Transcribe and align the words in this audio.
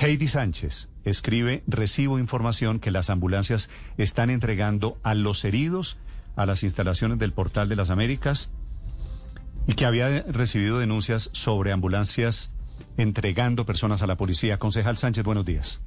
Heidi 0.00 0.28
Sánchez 0.28 0.88
escribe, 1.04 1.64
recibo 1.66 2.20
información 2.20 2.78
que 2.78 2.92
las 2.92 3.10
ambulancias 3.10 3.68
están 3.96 4.30
entregando 4.30 4.96
a 5.02 5.14
los 5.14 5.44
heridos 5.44 5.98
a 6.36 6.46
las 6.46 6.62
instalaciones 6.62 7.18
del 7.18 7.32
Portal 7.32 7.68
de 7.68 7.74
las 7.74 7.90
Américas 7.90 8.52
y 9.66 9.74
que 9.74 9.86
había 9.86 10.22
recibido 10.22 10.78
denuncias 10.78 11.30
sobre 11.32 11.72
ambulancias 11.72 12.52
entregando 12.96 13.66
personas 13.66 14.00
a 14.02 14.06
la 14.06 14.16
policía. 14.16 14.58
Concejal 14.58 14.96
Sánchez, 14.96 15.24
buenos 15.24 15.44
días. 15.44 15.80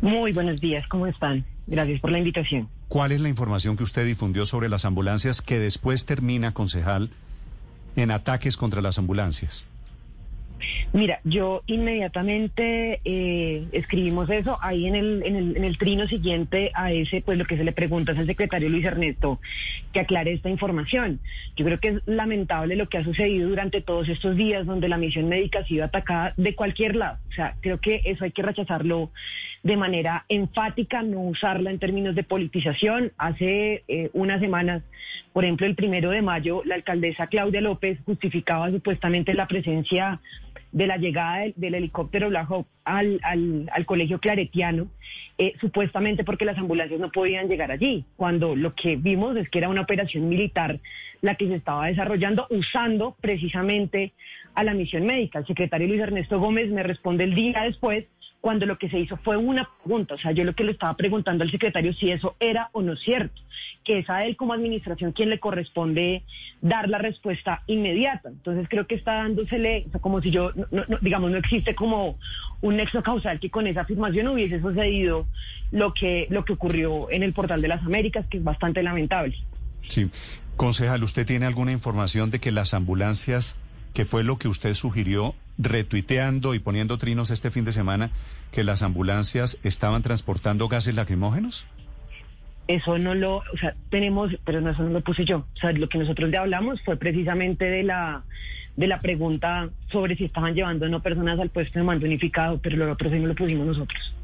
Muy 0.00 0.32
buenos 0.32 0.60
días, 0.60 0.86
¿cómo 0.86 1.08
están? 1.08 1.44
Gracias 1.66 2.00
por 2.00 2.12
la 2.12 2.18
invitación. 2.18 2.68
¿Cuál 2.86 3.10
es 3.10 3.20
la 3.20 3.28
información 3.28 3.76
que 3.76 3.82
usted 3.82 4.06
difundió 4.06 4.46
sobre 4.46 4.68
las 4.68 4.84
ambulancias 4.84 5.42
que 5.42 5.58
después 5.58 6.06
termina, 6.06 6.54
concejal, 6.54 7.10
en 7.96 8.12
ataques 8.12 8.56
contra 8.56 8.82
las 8.82 8.98
ambulancias? 8.98 9.66
Mira, 10.92 11.20
yo 11.24 11.62
inmediatamente 11.66 13.00
eh, 13.04 13.66
escribimos 13.72 14.28
eso 14.30 14.58
ahí 14.60 14.86
en 14.86 14.94
el, 14.94 15.22
en, 15.24 15.64
el, 15.64 15.78
trino 15.78 16.06
siguiente 16.06 16.70
a 16.74 16.92
ese, 16.92 17.20
pues 17.22 17.38
lo 17.38 17.44
que 17.44 17.56
se 17.56 17.64
le 17.64 17.72
pregunta 17.72 18.12
es 18.12 18.18
al 18.18 18.26
secretario 18.26 18.68
Luis 18.68 18.84
Ernesto 18.84 19.40
que 19.92 20.00
aclare 20.00 20.32
esta 20.32 20.50
información. 20.50 21.20
Yo 21.56 21.64
creo 21.64 21.80
que 21.80 21.88
es 21.88 22.02
lamentable 22.06 22.76
lo 22.76 22.88
que 22.88 22.98
ha 22.98 23.04
sucedido 23.04 23.48
durante 23.48 23.80
todos 23.80 24.08
estos 24.08 24.36
días 24.36 24.66
donde 24.66 24.88
la 24.88 24.98
misión 24.98 25.28
médica 25.28 25.60
ha 25.60 25.66
sido 25.66 25.84
atacada 25.84 26.34
de 26.36 26.54
cualquier 26.54 26.96
lado. 26.96 27.18
O 27.30 27.32
sea, 27.32 27.56
creo 27.60 27.80
que 27.80 28.02
eso 28.04 28.24
hay 28.24 28.30
que 28.30 28.42
rechazarlo 28.42 29.10
de 29.62 29.76
manera 29.76 30.24
enfática, 30.28 31.02
no 31.02 31.20
usarla 31.20 31.70
en 31.70 31.78
términos 31.78 32.14
de 32.14 32.24
politización. 32.24 33.12
Hace 33.16 33.84
eh, 33.88 34.10
unas 34.12 34.40
semanas, 34.40 34.82
por 35.32 35.44
ejemplo, 35.44 35.66
el 35.66 35.74
primero 35.74 36.10
de 36.10 36.22
mayo, 36.22 36.62
la 36.64 36.74
alcaldesa 36.74 37.28
Claudia 37.28 37.60
López 37.60 37.98
justificaba 38.04 38.70
supuestamente 38.70 39.34
la 39.34 39.46
presencia 39.46 40.20
de 40.72 40.86
la 40.86 40.96
llegada 40.96 41.44
del, 41.54 41.74
helicóptero 41.74 42.28
Black 42.28 42.50
Hawk 42.50 42.66
al, 42.84 43.20
al, 43.22 43.86
colegio 43.86 44.18
claretiano, 44.18 44.88
eh, 45.38 45.52
supuestamente 45.60 46.24
porque 46.24 46.44
las 46.44 46.58
ambulancias 46.58 46.98
no 46.98 47.12
podían 47.12 47.48
llegar 47.48 47.70
allí, 47.70 48.04
cuando 48.16 48.56
lo 48.56 48.74
que 48.74 48.96
vimos 48.96 49.36
es 49.36 49.48
que 49.50 49.58
era 49.58 49.68
una 49.68 49.82
operación 49.82 50.28
militar 50.28 50.80
la 51.20 51.36
que 51.36 51.46
se 51.46 51.56
estaba 51.56 51.86
desarrollando 51.86 52.46
usando 52.50 53.16
precisamente 53.20 54.12
a 54.54 54.64
la 54.64 54.74
misión 54.74 55.06
médica. 55.06 55.38
El 55.38 55.46
secretario 55.46 55.86
Luis 55.86 56.00
Ernesto 56.00 56.40
Gómez 56.40 56.70
me 56.70 56.82
responde 56.82 57.24
el 57.24 57.34
día 57.34 57.62
después 57.62 58.06
cuando 58.42 58.66
lo 58.66 58.76
que 58.76 58.90
se 58.90 58.98
hizo 58.98 59.16
fue 59.18 59.36
una 59.36 59.70
pregunta. 59.82 60.14
O 60.14 60.18
sea, 60.18 60.32
yo 60.32 60.42
lo 60.42 60.54
que 60.54 60.64
le 60.64 60.72
estaba 60.72 60.96
preguntando 60.96 61.44
al 61.44 61.50
secretario 61.52 61.94
si 61.94 62.10
eso 62.10 62.34
era 62.40 62.70
o 62.72 62.82
no 62.82 62.96
cierto, 62.96 63.40
que 63.84 64.00
es 64.00 64.10
a 64.10 64.24
él 64.24 64.36
como 64.36 64.52
administración 64.52 65.12
quien 65.12 65.30
le 65.30 65.38
corresponde 65.38 66.24
dar 66.60 66.88
la 66.88 66.98
respuesta 66.98 67.62
inmediata. 67.68 68.30
Entonces 68.30 68.66
creo 68.68 68.88
que 68.88 68.96
está 68.96 69.14
dándosele, 69.14 69.86
como 70.00 70.20
si 70.20 70.32
yo, 70.32 70.50
digamos, 71.00 71.30
no 71.30 71.38
existe 71.38 71.76
como 71.76 72.18
un 72.60 72.76
nexo 72.76 73.00
causal 73.00 73.38
que 73.38 73.48
con 73.48 73.68
esa 73.68 73.82
afirmación 73.82 74.26
hubiese 74.26 74.60
sucedido 74.60 75.24
lo 75.70 75.94
que, 75.94 76.26
lo 76.28 76.44
que 76.44 76.54
ocurrió 76.54 77.12
en 77.12 77.22
el 77.22 77.32
portal 77.32 77.62
de 77.62 77.68
las 77.68 77.82
Américas, 77.82 78.26
que 78.26 78.38
es 78.38 78.44
bastante 78.44 78.82
lamentable. 78.82 79.36
Sí. 79.86 80.10
Concejal, 80.56 81.04
¿usted 81.04 81.26
tiene 81.26 81.46
alguna 81.46 81.70
información 81.70 82.32
de 82.32 82.40
que 82.40 82.50
las 82.50 82.74
ambulancias, 82.74 83.56
que 83.94 84.04
fue 84.04 84.24
lo 84.24 84.36
que 84.36 84.48
usted 84.48 84.74
sugirió, 84.74 85.36
retuiteando 85.58 86.54
y 86.54 86.58
poniendo 86.58 86.98
trinos 86.98 87.30
este 87.30 87.50
fin 87.50 87.64
de 87.64 87.72
semana 87.72 88.10
que 88.50 88.64
las 88.64 88.82
ambulancias 88.82 89.58
estaban 89.62 90.02
transportando 90.02 90.68
gases 90.68 90.94
lacrimógenos? 90.94 91.66
Eso 92.68 92.98
no 92.98 93.14
lo, 93.14 93.38
o 93.38 93.56
sea, 93.60 93.74
tenemos, 93.90 94.30
pero 94.44 94.60
no, 94.60 94.70
eso 94.70 94.82
no 94.82 94.90
lo 94.90 95.00
puse 95.00 95.24
yo. 95.24 95.46
O 95.54 95.58
sea, 95.58 95.72
lo 95.72 95.88
que 95.88 95.98
nosotros 95.98 96.30
ya 96.30 96.40
hablamos 96.40 96.80
fue 96.82 96.96
precisamente 96.96 97.64
de 97.64 97.82
la, 97.82 98.22
de 98.76 98.86
la 98.86 99.00
pregunta 99.00 99.68
sobre 99.90 100.16
si 100.16 100.24
estaban 100.24 100.54
llevando 100.54 100.86
o 100.86 100.88
no 100.88 101.00
personas 101.00 101.38
al 101.40 101.50
puesto 101.50 101.78
de 101.78 101.84
mando 101.84 102.06
unificado, 102.06 102.58
pero 102.58 102.76
lo 102.76 102.90
otro 102.92 103.10
sí 103.10 103.18
no 103.18 103.26
lo 103.26 103.34
pusimos 103.34 103.66
nosotros. 103.66 104.14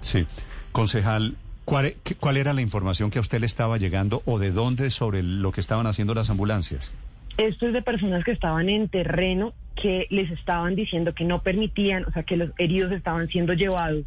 Sí. 0.00 0.26
Concejal, 0.72 1.36
¿cuál, 1.64 1.94
¿cuál 2.20 2.36
era 2.36 2.52
la 2.52 2.60
información 2.62 3.10
que 3.10 3.18
a 3.18 3.20
usted 3.20 3.40
le 3.40 3.46
estaba 3.46 3.76
llegando 3.78 4.22
o 4.24 4.38
de 4.38 4.52
dónde 4.52 4.90
sobre 4.90 5.22
lo 5.22 5.52
que 5.52 5.60
estaban 5.60 5.86
haciendo 5.86 6.14
las 6.14 6.30
ambulancias? 6.30 6.92
Esto 7.38 7.66
es 7.66 7.72
de 7.72 7.82
personas 7.82 8.24
que 8.24 8.32
estaban 8.32 8.68
en 8.68 8.88
terreno, 8.88 9.52
que 9.80 10.06
les 10.10 10.30
estaban 10.30 10.74
diciendo 10.74 11.14
que 11.14 11.24
no 11.24 11.42
permitían, 11.42 12.04
o 12.04 12.12
sea, 12.12 12.22
que 12.22 12.36
los 12.36 12.50
heridos 12.58 12.92
estaban 12.92 13.28
siendo 13.28 13.52
llevados 13.52 14.04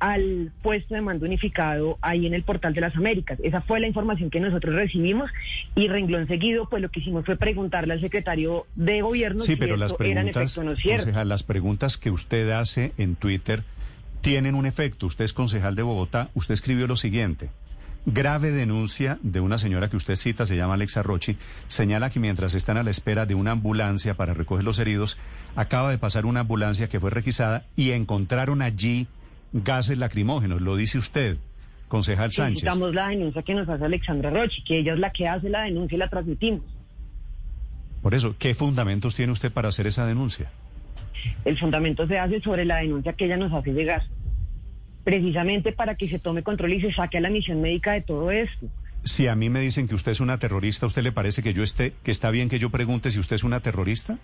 al 0.00 0.52
puesto 0.62 0.94
de 0.94 1.00
mando 1.00 1.26
unificado 1.26 1.98
ahí 2.00 2.26
en 2.26 2.34
el 2.34 2.42
portal 2.42 2.74
de 2.74 2.80
las 2.80 2.94
Américas. 2.96 3.38
Esa 3.42 3.60
fue 3.62 3.80
la 3.80 3.86
información 3.88 4.30
que 4.30 4.40
nosotros 4.40 4.74
recibimos 4.74 5.30
y 5.74 5.88
renglón 5.88 6.26
seguido, 6.28 6.68
pues 6.68 6.82
lo 6.82 6.88
que 6.88 7.00
hicimos 7.00 7.24
fue 7.24 7.36
preguntarle 7.36 7.94
al 7.94 8.00
secretario 8.00 8.66
de 8.76 9.02
gobierno 9.02 9.40
sí, 9.40 9.56
pero 9.56 9.76
las 9.76 9.94
preguntas, 9.94 10.56
las 11.24 11.42
preguntas 11.42 11.96
que 11.96 12.10
usted 12.10 12.50
hace 12.50 12.92
en 12.96 13.16
Twitter 13.16 13.62
tienen 14.20 14.54
un 14.54 14.66
efecto. 14.66 15.06
Usted 15.06 15.24
es 15.24 15.32
concejal 15.32 15.74
de 15.74 15.82
Bogotá, 15.82 16.30
usted 16.34 16.54
escribió 16.54 16.86
lo 16.86 16.96
siguiente. 16.96 17.50
Grave 18.06 18.52
denuncia 18.52 19.18
de 19.22 19.40
una 19.40 19.58
señora 19.58 19.90
que 19.90 19.96
usted 19.96 20.16
cita, 20.16 20.46
se 20.46 20.56
llama 20.56 20.74
Alexa 20.74 21.02
Rochi, 21.02 21.36
señala 21.66 22.10
que 22.10 22.20
mientras 22.20 22.54
están 22.54 22.78
a 22.78 22.82
la 22.82 22.90
espera 22.90 23.26
de 23.26 23.34
una 23.34 23.50
ambulancia 23.52 24.14
para 24.14 24.34
recoger 24.34 24.64
los 24.64 24.78
heridos, 24.78 25.18
acaba 25.56 25.90
de 25.90 25.98
pasar 25.98 26.24
una 26.24 26.40
ambulancia 26.40 26.88
que 26.88 27.00
fue 27.00 27.10
requisada 27.10 27.66
y 27.76 27.90
encontraron 27.90 28.62
allí 28.62 29.08
gases 29.52 29.98
lacrimógenos. 29.98 30.60
Lo 30.62 30.76
dice 30.76 30.98
usted, 30.98 31.36
concejal 31.88 32.32
Sánchez. 32.32 32.64
Necesitamos 32.64 32.94
la 32.94 33.08
denuncia 33.08 33.42
que 33.42 33.54
nos 33.54 33.68
hace 33.68 33.84
Alexandra 33.84 34.30
Rochi, 34.30 34.62
que 34.62 34.78
ella 34.78 34.94
es 34.94 34.98
la 34.98 35.10
que 35.10 35.28
hace 35.28 35.50
la 35.50 35.62
denuncia 35.62 35.96
y 35.96 35.98
la 35.98 36.08
transmitimos. 36.08 36.64
Por 38.02 38.14
eso, 38.14 38.36
¿qué 38.38 38.54
fundamentos 38.54 39.14
tiene 39.14 39.32
usted 39.32 39.52
para 39.52 39.68
hacer 39.68 39.86
esa 39.86 40.06
denuncia? 40.06 40.50
El 41.44 41.58
fundamento 41.58 42.06
se 42.06 42.18
hace 42.18 42.40
sobre 42.40 42.64
la 42.64 42.76
denuncia 42.76 43.12
que 43.12 43.26
ella 43.26 43.36
nos 43.36 43.52
hace 43.52 43.72
llegar 43.72 44.02
precisamente 45.04 45.72
para 45.72 45.96
que 45.96 46.08
se 46.08 46.18
tome 46.18 46.42
control 46.42 46.74
y 46.74 46.80
se 46.80 46.92
saque 46.92 47.18
a 47.18 47.20
la 47.20 47.30
misión 47.30 47.60
médica 47.60 47.92
de 47.92 48.02
todo 48.02 48.30
esto. 48.30 48.66
Si 49.04 49.26
a 49.26 49.34
mí 49.34 49.48
me 49.48 49.60
dicen 49.60 49.88
que 49.88 49.94
usted 49.94 50.12
es 50.12 50.20
una 50.20 50.38
terrorista, 50.38 50.86
¿usted 50.86 51.02
le 51.02 51.12
parece 51.12 51.42
que 51.42 51.54
yo 51.54 51.62
esté, 51.62 51.94
que 52.02 52.10
está 52.10 52.30
bien 52.30 52.48
que 52.48 52.58
yo 52.58 52.70
pregunte 52.70 53.10
si 53.10 53.18
usted 53.20 53.36
es 53.36 53.44
una 53.44 53.60
terrorista? 53.60 54.18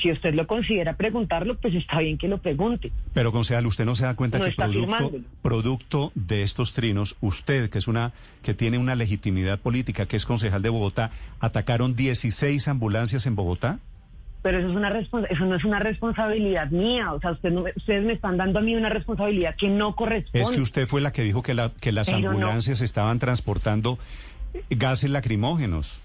si 0.00 0.10
usted 0.10 0.34
lo 0.34 0.46
considera 0.46 0.96
preguntarlo, 0.96 1.56
pues 1.56 1.74
está 1.74 1.98
bien 1.98 2.18
que 2.18 2.28
lo 2.28 2.38
pregunte. 2.38 2.90
Pero, 3.12 3.32
concejal, 3.32 3.66
usted 3.66 3.84
no 3.84 3.94
se 3.94 4.04
da 4.04 4.14
cuenta 4.14 4.40
que 4.40 4.52
producto, 4.52 5.12
producto 5.42 6.12
de 6.14 6.42
estos 6.42 6.72
trinos, 6.72 7.16
usted, 7.20 7.70
que 7.70 7.78
es 7.78 7.88
una 7.88 8.12
que 8.42 8.54
tiene 8.54 8.78
una 8.78 8.94
legitimidad 8.94 9.58
política, 9.58 10.06
que 10.06 10.16
es 10.16 10.26
concejal 10.26 10.62
de 10.62 10.68
Bogotá, 10.68 11.10
atacaron 11.40 11.94
16 11.96 12.66
ambulancias 12.68 13.26
en 13.26 13.36
Bogotá 13.36 13.78
pero 14.44 14.58
eso 14.58 14.68
es 14.68 14.76
una 14.76 14.90
eso 14.90 15.46
no 15.46 15.54
es 15.54 15.64
una 15.64 15.78
responsabilidad 15.78 16.70
mía, 16.70 17.14
o 17.14 17.18
sea, 17.18 17.30
ustedes 17.30 18.04
me 18.04 18.12
están 18.12 18.36
dando 18.36 18.58
a 18.58 18.62
mí 18.62 18.76
una 18.76 18.90
responsabilidad 18.90 19.56
que 19.56 19.68
no 19.68 19.96
corresponde. 19.96 20.42
Es 20.42 20.50
que 20.50 20.60
usted 20.60 20.86
fue 20.86 21.00
la 21.00 21.14
que 21.14 21.22
dijo 21.22 21.42
que, 21.42 21.54
la, 21.54 21.72
que 21.80 21.92
las 21.92 22.10
ambulancias 22.10 22.82
estaban 22.82 23.18
transportando 23.18 23.98
gases 24.68 25.08
lacrimógenos. 25.08 25.98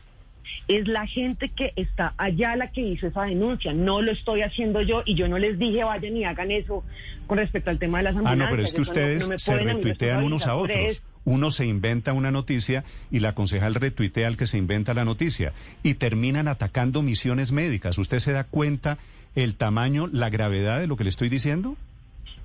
Es 0.70 0.88
la 0.88 1.06
gente 1.06 1.50
que 1.50 1.74
está 1.76 2.14
allá 2.18 2.56
la 2.56 2.72
que 2.72 2.80
hizo 2.80 3.08
esa 3.08 3.24
denuncia, 3.24 3.74
no 3.74 4.02
lo 4.02 4.13
estoy 4.13 4.42
haciendo 4.42 4.81
yo 4.84 5.04
y 5.06 5.16
yo 5.16 5.28
no 5.28 5.38
les 5.38 5.60
dije 5.60 5.84
vayan 5.84 6.16
y 6.16 6.24
hagan 6.24 6.50
eso 6.52 6.86
con 7.28 7.40
respecto 7.40 7.72
al 7.72 7.78
tema 7.78 7.98
de 7.98 8.06
las 8.06 8.16
ambulancias. 8.16 8.42
Ah, 8.42 8.50
no, 8.50 8.56
pero 8.56 8.63
es 8.63 8.74
que 8.74 8.81
ustedes 8.81 9.30
se 9.36 9.60
retuitean 9.60 10.24
unos 10.24 10.48
a 10.48 10.56
otros 10.56 11.04
uno 11.30 11.52
se 11.52 11.68
inventa 11.68 12.14
una 12.14 12.31
noticia 12.31 12.84
y 13.12 13.20
la 13.20 13.36
concejal 13.36 13.76
retuitea 13.76 14.28
al 14.28 14.36
que 14.36 14.48
se 14.48 14.58
inventa 14.58 14.96
la 14.96 15.06
noticia 15.06 15.54
y 15.84 15.94
terminan 15.94 16.48
atacando 16.48 17.04
misiones 17.04 17.52
médicas. 17.52 18.00
¿Usted 18.00 18.18
se 18.18 18.31
da 18.31 18.46
cuenta 18.46 18.98
el 19.36 19.54
tamaño, 19.54 20.10
la 20.12 20.31
gravedad 20.31 20.80
de 20.80 20.88
lo 20.88 20.98
que 20.98 21.04
le 21.04 21.12
estoy 21.12 21.30
diciendo? 21.30 21.78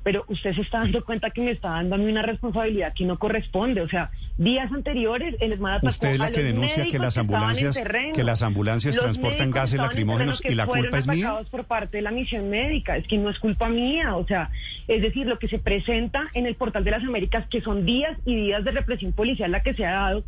Pero 0.05 0.25
usted 0.29 0.55
se 0.55 0.61
está 0.61 0.81
dando 0.81 1.05
cuenta 1.05 1.31
que 1.31 1.41
me 1.41 1.51
está 1.51 1.71
dando 1.71 1.95
a 1.97 1.99
mí 1.99 2.05
una 2.05 2.23
responsabilidad 2.23 2.93
que 2.95 3.05
no 3.05 3.19
corresponde. 3.19 3.81
O 3.81 3.89
sea, 3.89 4.11
días 4.37 4.71
anteriores 4.71 5.35
el 5.41 5.53
ESMAD 5.55 5.77
atacó 5.77 5.89
Usted 5.89 6.09
es 6.11 6.19
la 6.19 6.27
a 6.27 6.31
que 6.31 6.43
denuncia 6.43 6.85
que 6.87 6.99
las 6.99 7.17
ambulancias 7.17 7.75
terreno. 7.75 8.13
que 8.13 8.23
las 8.23 8.43
ambulancias 8.43 8.95
Los 8.97 9.05
transportan 9.05 9.51
gases 9.51 9.81
lacrimógenos 9.81 10.45
y 10.45 10.55
la 10.55 10.67
que 10.67 10.73
culpa 10.73 10.99
es 10.99 11.07
mía. 11.09 11.35
por 11.51 11.65
parte 11.65 11.97
de 11.97 12.03
la 12.03 12.11
misión 12.11 12.51
médica. 12.51 12.97
Es 12.99 13.07
que 13.09 13.17
no 13.17 13.31
es 13.31 13.39
culpa 13.39 13.69
mía. 13.69 14.15
O 14.17 14.27
sea, 14.27 14.51
es 14.87 15.01
decir, 15.01 15.27
lo 15.27 15.39
que 15.39 15.49
se 15.49 15.59
presenta 15.59 16.29
en 16.35 16.47
el 16.47 16.55
portal 16.55 16.85
de 16.85 16.91
las 16.91 17.03
Américas, 17.03 17.47
que 17.49 17.63
son 17.63 17.87
días 17.87 18.17
y 18.27 18.37
días 18.37 18.63
de 18.63 18.73
represión 18.73 19.13
policial 19.13 19.51
la 19.51 19.61
que 19.61 19.73
se 19.73 19.87
ha 19.87 19.93
dado, 19.93 20.25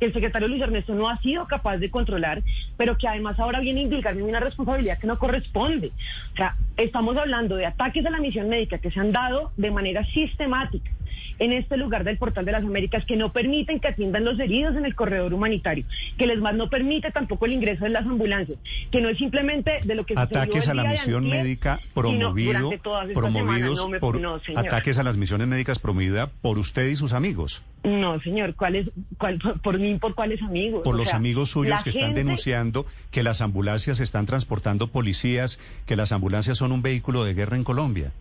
que 0.00 0.06
el 0.06 0.12
secretario 0.12 0.48
Luis 0.48 0.62
Ernesto 0.62 0.94
no 0.94 1.08
ha 1.08 1.20
sido 1.20 1.46
capaz 1.46 1.76
de 1.76 1.90
controlar, 1.90 2.42
pero 2.76 2.96
que 2.96 3.06
además 3.06 3.38
ahora 3.38 3.60
viene 3.60 3.80
a 3.80 3.82
implicarme 3.84 4.22
una 4.22 4.40
responsabilidad 4.40 4.98
que 4.98 5.06
no 5.06 5.18
corresponde. 5.18 5.92
O 6.32 6.36
sea, 6.36 6.56
estamos 6.76 7.16
hablando 7.16 7.54
de 7.56 7.66
ataques 7.66 8.04
a 8.06 8.10
la 8.10 8.18
misión 8.18 8.48
médica 8.48 8.78
que 8.78 8.90
se 8.90 8.98
han 8.98 9.12
dado 9.12 9.19
de 9.56 9.70
manera 9.70 10.04
sistemática 10.12 10.90
en 11.38 11.52
este 11.52 11.76
lugar 11.78 12.04
del 12.04 12.18
portal 12.18 12.44
de 12.44 12.52
las 12.52 12.62
Américas 12.64 13.04
que 13.06 13.16
no 13.16 13.32
permiten 13.32 13.80
que 13.80 13.88
atiendan 13.88 14.24
los 14.26 14.38
heridos 14.38 14.76
en 14.76 14.84
el 14.84 14.94
corredor 14.94 15.32
humanitario, 15.32 15.86
que 16.18 16.26
les 16.26 16.38
más 16.38 16.54
no 16.54 16.68
permite 16.68 17.10
tampoco 17.12 17.46
el 17.46 17.52
ingreso 17.52 17.84
de 17.84 17.90
las 17.90 18.04
ambulancias, 18.04 18.58
que 18.90 19.00
no 19.00 19.08
es 19.08 19.16
simplemente 19.16 19.80
de 19.84 19.94
lo 19.94 20.04
que 20.04 20.14
Ataques 20.16 20.66
el 20.66 20.70
a 20.78 20.82
la 20.82 20.90
misión 20.90 21.24
antier, 21.24 21.42
médica 21.42 21.80
promovido, 21.94 22.70
promovidos 23.14 23.78
semanas. 23.78 23.78
No, 23.78 23.88
me- 23.88 24.00
por 24.00 24.20
no, 24.20 24.40
ataques 24.56 24.98
a 24.98 25.02
las 25.02 25.16
misiones 25.16 25.48
médicas 25.48 25.78
promovida 25.78 26.30
por 26.42 26.58
usted 26.58 26.86
y 26.88 26.96
sus 26.96 27.14
amigos, 27.14 27.62
No, 27.84 28.20
señor, 28.20 28.54
¿cuál 28.54 28.76
es, 28.76 28.90
cuál, 29.16 29.38
por, 29.38 29.60
por 29.62 29.78
mí, 29.78 29.94
por 29.98 30.14
cuáles 30.14 30.42
amigos? 30.42 30.82
por 30.84 30.94
O 30.94 30.98
los 30.98 31.08
sea, 31.08 31.16
amigos 31.16 31.50
suyos 31.50 31.82
que 31.82 31.90
están 31.90 32.12
denunciando 32.14 32.84
que 33.10 33.22
las 33.22 33.40
ambulancias 33.40 34.00
están 34.00 34.26
transportando 34.26 34.88
policías, 34.88 35.58
que 35.86 35.96
las 35.96 36.12
ambulancias 36.12 36.58
son 36.58 36.70
un 36.72 36.82
vehículo 36.82 37.24
de 37.24 37.32
guerra 37.32 37.56
en 37.56 37.64
Colombia. 37.64 38.12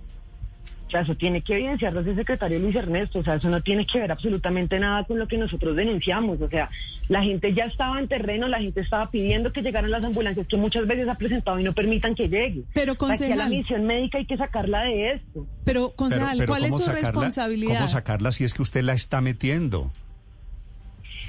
O 0.90 0.92
sea, 0.92 1.02
eso 1.02 1.14
tiene 1.14 1.44
que 1.44 1.54
evidenciarlo 1.54 2.00
ese 2.02 2.16
secretario 2.16 2.58
Luis 2.58 2.76
Ernesto. 2.76 3.20
O 3.20 3.24
sea, 3.24 3.36
eso 3.36 3.48
no 3.48 3.62
tiene 3.62 3.86
que 3.86 4.00
ver 4.00 4.12
absolutamente 4.12 4.80
nada 4.80 5.04
con 5.04 5.20
lo 5.20 5.28
que 5.28 5.38
nosotros 5.38 5.76
denunciamos. 5.76 6.42
O 6.42 6.50
sea, 6.50 6.68
la 7.10 7.22
gente 7.22 7.54
ya 7.54 7.66
estaba 7.66 8.00
en 8.00 8.08
terreno, 8.08 8.48
la 8.48 8.58
gente 8.58 8.82
estaba 8.82 9.12
pidiendo 9.12 9.54
que 9.54 9.62
llegaran 9.62 9.92
las 9.92 10.04
ambulancias, 10.04 10.48
que 10.48 10.58
muchas 10.58 10.88
veces 10.88 11.08
ha 11.08 11.14
presentado 11.14 11.60
y 11.60 11.64
no 11.64 11.74
permitan 11.74 12.16
que 12.16 12.28
llegue. 12.28 12.64
Pero, 12.74 12.94
a 12.94 12.96
la 12.96 12.98
concejal. 12.98 13.50
misión 13.52 13.86
médica 13.86 14.18
hay 14.18 14.26
que 14.26 14.36
sacarla 14.36 14.82
de 14.82 15.12
esto. 15.12 15.46
Pero, 15.64 15.92
concejal, 15.92 16.30
Pero- 16.30 16.40
pero 16.40 16.48
¿cuál 16.54 16.64
es 16.66 16.72
¿cómo 16.72 16.80
su 16.84 16.90
sacarla- 16.90 17.08
responsabilidad? 17.12 17.76
¿Cómo 17.76 17.88
sacarla 17.88 18.32
si 18.32 18.44
es 18.44 18.56
que 18.56 18.64
usted 18.64 18.82
la 18.82 18.94
está 18.94 19.22
metiendo? 19.22 19.92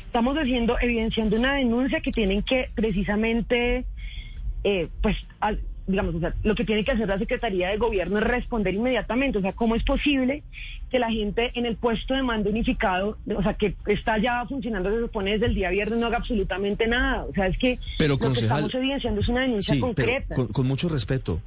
Estamos 0.06 0.37
haciendo, 0.39 0.77
evidenciando 0.81 1.37
una 1.37 1.55
denuncia 1.56 2.01
que 2.01 2.11
tienen 2.13 2.43
que 2.43 2.71
precisamente, 2.75 3.85
eh, 4.65 4.89
pues, 5.03 5.17
al- 5.39 5.61
digamos, 5.91 6.15
o 6.15 6.21
sea, 6.21 6.35
lo 6.43 6.55
que 6.55 6.65
tiene 6.65 6.85
que 6.85 6.93
hacer 6.93 7.09
la 7.09 7.19
Secretaría 7.19 7.69
de 7.69 7.77
Gobierno 7.77 8.19
es 8.19 8.25
responder 8.25 8.75
inmediatamente. 8.75 9.39
O 9.39 9.43
sea, 9.43 9.53
¿cómo 9.53 9.75
es 9.75 9.83
posible 9.85 10.43
que 10.91 10.99
la 10.99 11.11
gente 11.11 11.51
en 11.55 11.67
el 11.67 11.77
puesto 11.77 12.15
de 12.15 12.23
mando 12.23 12.51
unificado, 12.51 13.17
o 13.37 13.43
sea, 13.43 13.55
que 13.55 13.75
está 13.87 14.19
ya 14.19 14.45
funcionando, 14.47 14.91
se 14.91 15.01
supone 15.01 15.33
desde 15.33 15.47
el 15.47 15.55
día 15.55 15.71
viernes, 15.71 15.99
no 15.99 16.07
haga 16.07 16.19
absolutamente 16.19 16.87
nada? 16.87 17.25
O 17.25 17.33
sea, 17.33 17.47
es 17.47 17.59
que 17.59 17.79
Pero, 17.99 18.15
lo 18.15 18.19
que 18.19 18.41
estamos 18.41 18.75
evidenciando 18.75 19.21
es 19.21 19.29
una 19.29 19.43
denuncia 19.43 19.75
Sí, 19.75 19.81
concreta. 19.81 20.27
pero 20.29 20.45
con, 20.45 20.47
con 20.49 20.67
mucho 20.67 20.89
respeto. 20.89 21.41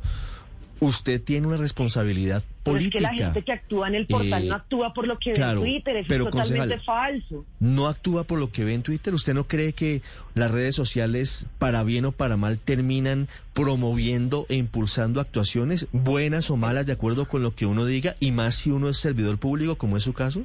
Usted 0.83 1.21
tiene 1.21 1.47
una 1.47 1.57
responsabilidad 1.57 2.43
Pero 2.63 2.77
es 2.77 2.83
que 2.83 2.89
política. 2.99 3.11
la 3.11 3.25
gente 3.25 3.41
que 3.43 3.51
actúa 3.51 3.87
en 3.87 3.95
el 3.95 4.07
portal 4.07 4.43
Eh, 4.43 4.47
no 4.47 4.55
actúa 4.55 4.93
por 4.93 5.07
lo 5.07 5.17
que 5.17 5.33
claro, 5.33 5.61
ve 5.61 5.67
en 5.67 5.73
Twitter, 5.73 5.95
eso 5.97 6.05
pero, 6.09 6.23
es 6.25 6.29
totalmente 6.31 6.75
concejal, 6.75 6.85
falso. 7.21 7.45
¿No 7.59 7.87
actúa 7.87 8.23
por 8.25 8.39
lo 8.39 8.51
que 8.51 8.63
ve 8.63 8.73
en 8.73 8.83
Twitter? 8.83 9.13
¿Usted 9.13 9.33
no 9.33 9.47
cree 9.47 9.73
que 9.73 10.01
las 10.35 10.51
redes 10.51 10.75
sociales, 10.75 11.47
para 11.59 11.83
bien 11.83 12.05
o 12.05 12.11
para 12.11 12.37
mal, 12.37 12.59
terminan 12.59 13.27
promoviendo 13.53 14.45
e 14.49 14.55
impulsando 14.55 15.21
actuaciones, 15.21 15.87
buenas 15.91 16.49
o 16.49 16.57
malas, 16.57 16.85
de 16.85 16.93
acuerdo 16.93 17.27
con 17.27 17.43
lo 17.43 17.55
que 17.55 17.65
uno 17.65 17.85
diga, 17.85 18.15
y 18.19 18.31
más 18.31 18.55
si 18.55 18.71
uno 18.71 18.89
es 18.89 18.97
servidor 18.97 19.37
público, 19.37 19.77
como 19.77 19.97
es 19.97 20.03
su 20.03 20.13
caso? 20.13 20.43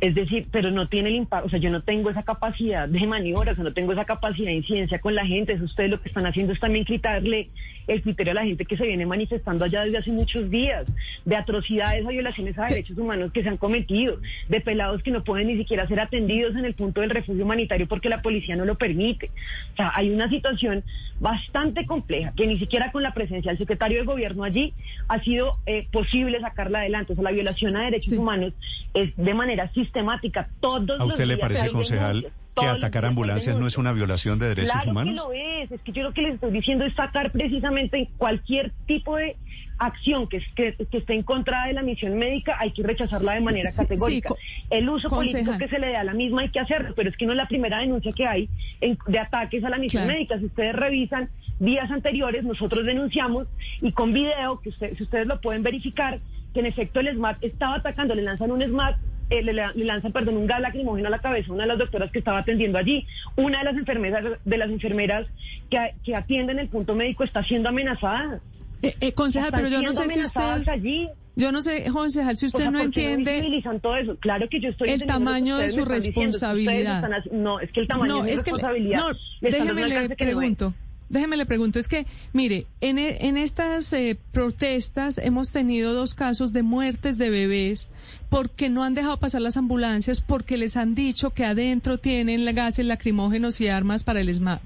Es 0.00 0.14
decir, 0.14 0.46
pero 0.50 0.70
no 0.70 0.88
tiene 0.88 1.08
el 1.10 1.16
impacto, 1.16 1.46
o 1.46 1.50
sea, 1.50 1.58
yo 1.58 1.70
no 1.70 1.82
tengo 1.82 2.10
esa 2.10 2.22
capacidad 2.22 2.88
de 2.88 3.06
maniobra, 3.06 3.52
o 3.52 3.54
sea, 3.54 3.64
no 3.64 3.72
tengo 3.72 3.92
esa 3.92 4.04
capacidad 4.04 4.46
de 4.48 4.54
incidencia 4.54 4.98
con 5.00 5.14
la 5.14 5.26
gente. 5.26 5.52
Eso 5.54 5.64
ustedes 5.64 5.90
lo 5.90 6.00
que 6.00 6.08
están 6.08 6.26
haciendo 6.26 6.52
es 6.52 6.60
también 6.60 6.84
quitarle 6.84 7.48
el 7.86 8.02
criterio 8.02 8.32
a 8.32 8.34
la 8.36 8.44
gente 8.44 8.64
que 8.64 8.76
se 8.76 8.86
viene 8.86 9.04
manifestando 9.06 9.64
allá 9.64 9.84
desde 9.84 9.98
hace 9.98 10.10
muchos 10.12 10.48
días, 10.50 10.86
de 11.24 11.36
atrocidades 11.36 12.04
a 12.06 12.08
violaciones 12.08 12.58
a 12.58 12.66
derechos 12.66 12.96
humanos 12.96 13.30
que 13.32 13.42
se 13.42 13.48
han 13.48 13.56
cometido, 13.58 14.18
de 14.48 14.60
pelados 14.60 15.02
que 15.02 15.10
no 15.10 15.22
pueden 15.22 15.48
ni 15.48 15.56
siquiera 15.56 15.86
ser 15.86 16.00
atendidos 16.00 16.56
en 16.56 16.64
el 16.64 16.74
punto 16.74 17.00
del 17.02 17.10
refugio 17.10 17.44
humanitario 17.44 17.86
porque 17.86 18.08
la 18.08 18.22
policía 18.22 18.56
no 18.56 18.64
lo 18.64 18.76
permite. 18.76 19.30
O 19.74 19.76
sea, 19.76 19.92
hay 19.94 20.10
una 20.10 20.28
situación 20.30 20.82
bastante 21.20 21.86
compleja 21.86 22.32
que 22.36 22.46
ni 22.46 22.58
siquiera 22.58 22.90
con 22.90 23.02
la 23.02 23.12
presencia 23.14 23.50
del 23.50 23.58
secretario 23.58 23.98
de 24.00 24.04
gobierno 24.04 24.44
allí 24.44 24.72
ha 25.08 25.20
sido 25.22 25.58
eh, 25.66 25.86
posible 25.92 26.40
sacarla 26.40 26.80
adelante. 26.80 27.12
O 27.12 27.16
sea, 27.16 27.24
la 27.24 27.30
violación 27.30 27.76
a 27.76 27.84
derechos 27.84 28.10
Sí. 28.10 28.16
humanos 28.16 28.52
es 28.92 29.14
de 29.16 29.34
manera 29.34 29.43
sistemática 29.72 30.48
todos 30.60 31.00
¿A 31.00 31.04
usted 31.04 31.20
los 31.20 31.28
le 31.28 31.34
días 31.36 31.40
parece, 31.40 31.70
concejal, 31.70 32.26
que 32.56 32.66
atacar 32.66 33.04
ambulancias 33.04 33.56
no 33.56 33.66
es 33.66 33.76
una 33.78 33.92
violación 33.92 34.38
de 34.38 34.48
derechos 34.48 34.72
claro 34.72 34.90
humanos? 34.90 35.14
que 35.14 35.16
lo 35.20 35.32
es. 35.32 35.72
Es 35.72 35.80
que 35.82 35.92
yo 35.92 36.02
lo 36.02 36.12
que 36.12 36.22
les 36.22 36.34
estoy 36.34 36.50
diciendo 36.52 36.84
es 36.84 36.94
sacar 36.94 37.30
precisamente 37.32 37.98
en 37.98 38.04
cualquier 38.16 38.72
tipo 38.86 39.16
de 39.16 39.36
acción 39.78 40.28
que, 40.28 40.40
que, 40.54 40.74
que 40.88 40.98
esté 40.98 41.14
en 41.14 41.24
contra 41.24 41.66
de 41.66 41.72
la 41.72 41.82
misión 41.82 42.16
médica, 42.16 42.56
hay 42.60 42.70
que 42.70 42.82
rechazarla 42.84 43.34
de 43.34 43.40
manera 43.40 43.70
Sí, 43.70 43.76
categórica. 43.76 44.28
sí, 44.38 44.66
El 44.70 44.88
uso 44.88 45.08
político 45.08 45.58
que 45.58 45.68
se 45.68 45.78
le 45.80 45.90
da 45.90 46.00
a 46.02 46.04
la 46.04 46.14
misma 46.14 46.42
hay 46.42 46.50
que 46.50 46.60
hacerlo, 46.60 46.94
pero 46.94 47.10
es 47.10 47.16
que 47.16 47.26
no 47.26 47.32
es 47.32 47.38
la 47.38 47.48
primera 47.48 47.78
denuncia 47.78 48.12
que 48.12 48.24
hay 48.26 48.48
en- 48.80 48.96
de 49.08 49.18
ataques 49.18 49.64
a 49.64 49.68
la 49.70 49.78
misión 49.78 50.04
Claro. 50.04 50.16
médica. 50.16 50.38
Si 50.38 50.44
ustedes 50.46 50.76
revisan 50.76 51.28
días 51.58 51.90
anteriores, 51.90 52.44
nosotros 52.44 52.84
denunciamos 52.86 53.48
y 53.82 53.90
con 53.92 54.12
video, 54.12 54.60
que 54.60 54.68
usted- 54.68 54.96
si 54.96 55.02
ustedes 55.02 55.26
lo 55.26 55.40
pueden 55.40 55.64
verificar, 55.64 56.20
que 56.52 56.60
en 56.60 56.66
efecto 56.66 57.00
el 57.00 57.08
SMAT 57.08 57.42
estaba 57.42 57.74
atacando, 57.76 58.14
le 58.14 58.22
lanzan 58.22 58.52
un 58.52 58.62
SMAT, 58.62 58.96
eh, 59.30 59.42
le, 59.42 59.52
le 59.52 59.84
lanzan, 59.84 60.12
perdón, 60.12 60.36
un 60.36 60.46
gas 60.46 60.60
lacrimógeno 60.60 61.08
a 61.08 61.10
la 61.10 61.18
cabeza 61.20 61.50
a 61.50 61.54
una 61.54 61.62
de 61.64 61.68
las 61.68 61.78
doctoras 61.78 62.10
que 62.10 62.18
estaba 62.18 62.38
atendiendo 62.40 62.78
allí. 62.78 63.06
Una 63.36 63.58
de 63.58 63.64
las 63.64 63.74
enfermeras, 63.76 64.24
de 64.44 64.56
las 64.58 64.70
enfermeras 64.70 65.26
que, 65.70 65.78
que 66.04 66.14
atienden 66.14 66.58
el 66.58 66.68
punto 66.68 66.94
médico 66.94 67.24
está 67.24 67.42
siendo 67.42 67.68
amenazada. 67.70 68.40
Eh, 68.82 68.94
eh, 69.00 69.12
concejal, 69.12 69.50
pero 69.52 69.68
yo 69.68 69.82
no 69.82 69.92
sé 69.92 70.08
si 70.08 70.20
usted... 70.20 70.68
allí. 70.68 71.08
Yo 71.36 71.50
no 71.50 71.60
sé, 71.62 71.84
concejal, 71.92 72.36
si 72.36 72.44
O 72.44 72.48
usted 72.48 72.60
sea, 72.60 72.70
no 72.70 72.78
¿por 72.78 72.90
qué 72.92 73.12
entiende... 73.12 73.32
visibilizan 73.40 73.80
todo 73.80 73.96
eso? 73.96 74.16
Claro 74.20 74.46
que 74.48 74.60
yo 74.60 74.68
estoy 74.68 74.90
el 74.90 75.04
tamaño 75.04 75.56
de 75.56 75.68
su 75.68 75.84
diciendo, 75.84 75.94
responsabilidad. 75.94 77.04
están 77.12 77.42
no, 77.42 77.58
es 77.58 77.72
que 77.72 77.80
el 77.80 77.88
tamaño 77.88 78.12
no, 78.18 78.22
de 78.22 78.30
le- 78.30 78.36
responsabilidad. 78.36 78.98
no, 79.00 79.06
déjeme 79.40 79.88
le 79.88 80.08
pregunto. 80.10 80.74
Déjeme 81.08 81.36
le 81.36 81.46
pregunto, 81.46 81.78
es 81.78 81.86
que, 81.86 82.06
mire, 82.32 82.66
en, 82.80 82.98
e- 82.98 83.26
en 83.26 83.36
estas 83.36 83.92
eh, 83.92 84.18
protestas 84.32 85.18
hemos 85.18 85.52
tenido 85.52 85.92
dos 85.92 86.14
casos 86.14 86.52
de 86.52 86.62
muertes 86.62 87.18
de 87.18 87.30
bebés 87.30 87.88
porque 88.30 88.68
no 88.68 88.82
han 88.82 88.94
dejado 88.94 89.18
pasar 89.18 89.42
las 89.42 89.56
ambulancias, 89.56 90.20
porque 90.20 90.56
les 90.56 90.76
han 90.76 90.94
dicho 90.94 91.30
que 91.30 91.44
adentro 91.44 91.98
tienen 91.98 92.44
gases 92.54 92.86
lacrimógenos 92.86 93.60
y 93.60 93.68
armas 93.68 94.02
para 94.02 94.20
el 94.20 94.28
ESMAD. 94.28 94.60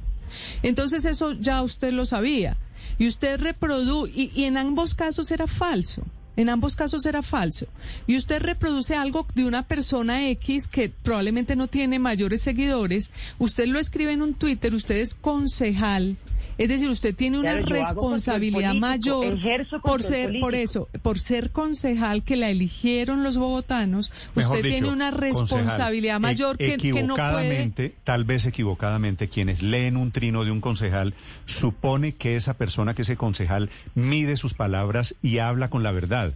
Entonces 0.63 1.05
eso 1.05 1.33
ya 1.33 1.63
usted 1.63 1.93
lo 1.93 2.05
sabía. 2.05 2.57
Y 2.99 3.07
usted 3.09 3.41
reproduce, 3.41 4.13
y, 4.15 4.31
y 4.35 4.45
en 4.45 4.57
ambos 4.57 4.95
casos 4.95 5.31
era 5.31 5.47
falso. 5.47 6.03
En 6.37 6.49
ambos 6.49 6.77
casos 6.77 7.05
era 7.05 7.23
falso. 7.23 7.67
Y 8.07 8.17
usted 8.17 8.41
reproduce 8.41 8.95
algo 8.95 9.27
de 9.35 9.45
una 9.45 9.67
persona 9.67 10.29
X 10.31 10.69
que 10.69 10.89
probablemente 10.89 11.57
no 11.57 11.67
tiene 11.67 11.99
mayores 11.99 12.41
seguidores. 12.43 13.11
Usted 13.41 13.67
lo 13.67 13.79
escribe 13.81 14.13
en 14.13 14.23
un 14.23 14.35
Twitter, 14.35 14.73
usted 14.75 14.97
es 14.99 15.15
concejal. 15.15 16.17
Es 16.59 16.69
decir, 16.69 16.91
usted 16.91 17.15
tiene 17.15 17.39
una 17.39 17.57
Claro, 17.59 17.67
responsabilidad 17.67 18.75
mayor 18.75 19.39
por 19.83 20.03
ser, 20.03 20.41
por 20.41 20.55
eso, 20.57 20.89
por 21.03 21.21
ser 21.21 21.51
concejal 21.51 22.25
que 22.25 22.37
la 22.37 22.51
eligieron 22.51 23.23
los 23.23 23.39
bogotanos. 23.39 24.11
Mejor 24.35 24.57
usted 24.57 24.69
tiene 24.69 24.91
una 24.91 25.11
concejal, 25.13 25.39
responsabilidad 25.41 26.17
e- 26.17 26.21
mayor 26.21 26.59
que, 26.59 26.77
que 26.77 27.03
no 27.05 27.15
puede. 27.15 27.95
tal 28.03 28.25
vez 28.25 28.45
equivocadamente, 28.47 29.29
quienes 29.29 29.63
leen 29.63 29.97
un 29.97 30.11
trino 30.11 30.45
de 30.45 30.51
un 30.51 30.61
concejal 30.61 31.15
supone 31.47 32.15
que 32.15 32.37
esa 32.37 32.55
persona, 32.55 32.95
que 32.95 33.03
ese 33.03 33.17
concejal, 33.17 33.71
mide 33.95 34.37
sus 34.37 34.55
palabras 34.55 35.15
y 35.23 35.39
habla 35.39 35.71
con 35.71 35.85
la 35.85 35.93
verdad. 35.93 36.35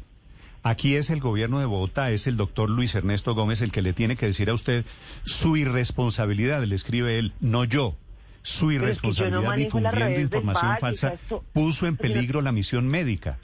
Aquí 0.63 0.95
es 0.95 1.11
el 1.11 1.19
gobierno 1.19 1.59
de 1.59 1.67
Bogotá, 1.67 2.13
es 2.13 2.29
el 2.29 2.37
doctor 2.37 2.71
Luis 2.71 2.95
Ernesto 2.95 3.35
Gómez 3.35 3.63
el 3.63 3.73
que 3.73 3.83
le 3.83 3.93
tiene 3.93 4.15
que 4.15 4.27
decir 4.27 4.49
a 4.49 4.55
usted 4.55 4.85
su 5.25 5.57
irresponsabilidad, 5.57 6.63
le 6.63 6.77
escribe 6.77 7.19
él, 7.19 7.33
no 7.41 7.65
yo. 7.65 7.97
Su 8.43 8.73
irresponsabilidad 8.73 9.55
difundiendo 9.55 10.21
información 10.21 10.77
falsa 10.81 11.15
puso 11.53 11.87
en 11.87 11.97
peligro 11.97 12.43
la 12.43 12.53
misión 12.53 12.89
médica. 12.89 13.39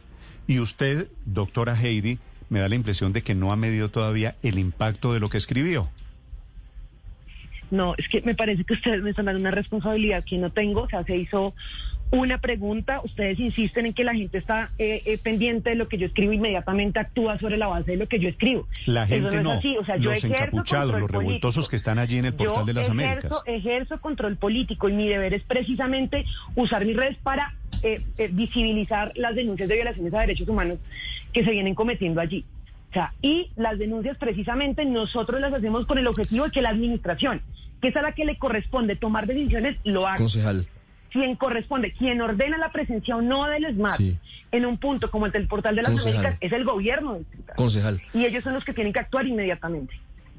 Y 0.46 0.58
usted, 0.60 1.08
doctora 1.24 1.74
Heidi, 1.80 2.18
me 2.48 2.60
da 2.60 2.68
la 2.68 2.74
impresión 2.74 3.12
de 3.12 3.22
que 3.22 3.34
no 3.34 3.52
ha 3.52 3.56
medido 3.56 3.90
todavía 3.90 4.36
el 4.42 4.58
impacto 4.58 5.12
de 5.12 5.20
lo 5.20 5.28
que 5.28 5.38
escribió. 5.38 5.90
No, 7.70 7.94
es 7.98 8.08
que 8.08 8.22
me 8.22 8.34
parece 8.34 8.64
que 8.64 8.72
ustedes 8.72 9.02
me 9.02 9.10
están 9.10 9.26
dando 9.26 9.40
una 9.40 9.50
responsabilidad 9.50 10.24
que 10.24 10.38
no 10.38 10.50
tengo. 10.50 10.82
O 10.82 10.88
sea, 10.88 11.04
se 11.04 11.16
hizo 11.16 11.54
una 12.10 12.38
pregunta, 12.38 13.00
ustedes 13.04 13.38
insisten 13.38 13.86
en 13.86 13.92
que 13.92 14.04
la 14.04 14.14
gente 14.14 14.38
está 14.38 14.70
eh, 14.78 15.02
eh, 15.04 15.18
pendiente 15.18 15.70
de 15.70 15.76
lo 15.76 15.88
que 15.88 15.98
yo 15.98 16.06
escribo, 16.06 16.32
inmediatamente 16.32 16.98
actúa 16.98 17.38
sobre 17.38 17.56
la 17.56 17.66
base 17.66 17.92
de 17.92 17.96
lo 17.98 18.08
que 18.08 18.18
yo 18.18 18.28
escribo. 18.28 18.66
La 18.86 19.04
Eso 19.04 19.14
gente 19.14 19.36
es 19.36 19.42
no, 19.42 19.52
así. 19.52 19.76
O 19.76 19.84
sea, 19.84 19.96
yo 19.96 20.10
los 20.10 20.24
ejerzo 20.24 20.44
encapuchados, 20.44 20.90
control 20.92 21.00
los 21.00 21.10
revoltosos 21.10 21.54
político. 21.54 21.70
que 21.70 21.76
están 21.76 21.98
allí 21.98 22.18
en 22.18 22.24
el 22.26 22.34
portal 22.34 22.60
Yo 22.60 22.64
de 22.64 22.72
las 22.72 22.88
ejerzo, 22.88 22.92
Américas. 22.92 23.42
Ejerzo 23.46 24.00
control 24.00 24.36
político 24.36 24.88
y 24.88 24.92
mi 24.92 25.08
deber 25.08 25.34
es 25.34 25.42
precisamente 25.42 26.24
usar 26.54 26.84
mis 26.84 26.96
redes 26.96 27.18
para 27.22 27.54
eh, 27.82 28.02
eh, 28.16 28.28
visibilizar 28.32 29.12
las 29.14 29.34
denuncias 29.34 29.68
de 29.68 29.76
violaciones 29.76 30.12
a 30.14 30.20
derechos 30.20 30.48
humanos 30.48 30.78
que 31.32 31.44
se 31.44 31.50
vienen 31.50 31.74
cometiendo 31.74 32.20
allí. 32.20 32.44
O 32.90 32.92
sea, 32.92 33.12
y 33.20 33.50
las 33.56 33.78
denuncias 33.78 34.16
precisamente 34.16 34.84
nosotros 34.84 35.40
las 35.40 35.52
hacemos 35.52 35.86
con 35.86 35.98
el 35.98 36.06
objetivo 36.06 36.46
de 36.46 36.50
que 36.50 36.62
la 36.62 36.70
administración, 36.70 37.42
que 37.82 37.88
es 37.88 37.96
a 37.96 38.02
la 38.02 38.12
que 38.12 38.24
le 38.24 38.38
corresponde 38.38 38.96
tomar 38.96 39.26
decisiones, 39.26 39.76
lo 39.84 40.06
haga. 40.06 40.16
Concejal. 40.16 40.66
Quien 41.10 41.36
corresponde, 41.36 41.92
quien 41.92 42.20
ordena 42.20 42.58
la 42.58 42.70
presencia 42.70 43.16
o 43.16 43.22
no 43.22 43.46
del 43.46 43.64
ESMAD 43.64 43.96
Sí. 43.96 44.18
en 44.52 44.66
un 44.66 44.76
punto 44.78 45.10
como 45.10 45.26
el 45.26 45.32
del 45.32 45.46
portal 45.48 45.74
de 45.76 45.82
las 45.82 45.90
Concejal. 45.92 46.18
Américas 46.26 46.38
es 46.42 46.52
el 46.52 46.64
gobierno. 46.64 47.14
distrital. 47.18 47.56
Concejal. 47.56 48.02
Y 48.14 48.24
ellos 48.26 48.44
son 48.44 48.54
los 48.54 48.64
que 48.64 48.72
tienen 48.74 48.92
que 48.92 49.00
actuar 49.00 49.26
inmediatamente. 49.26 49.94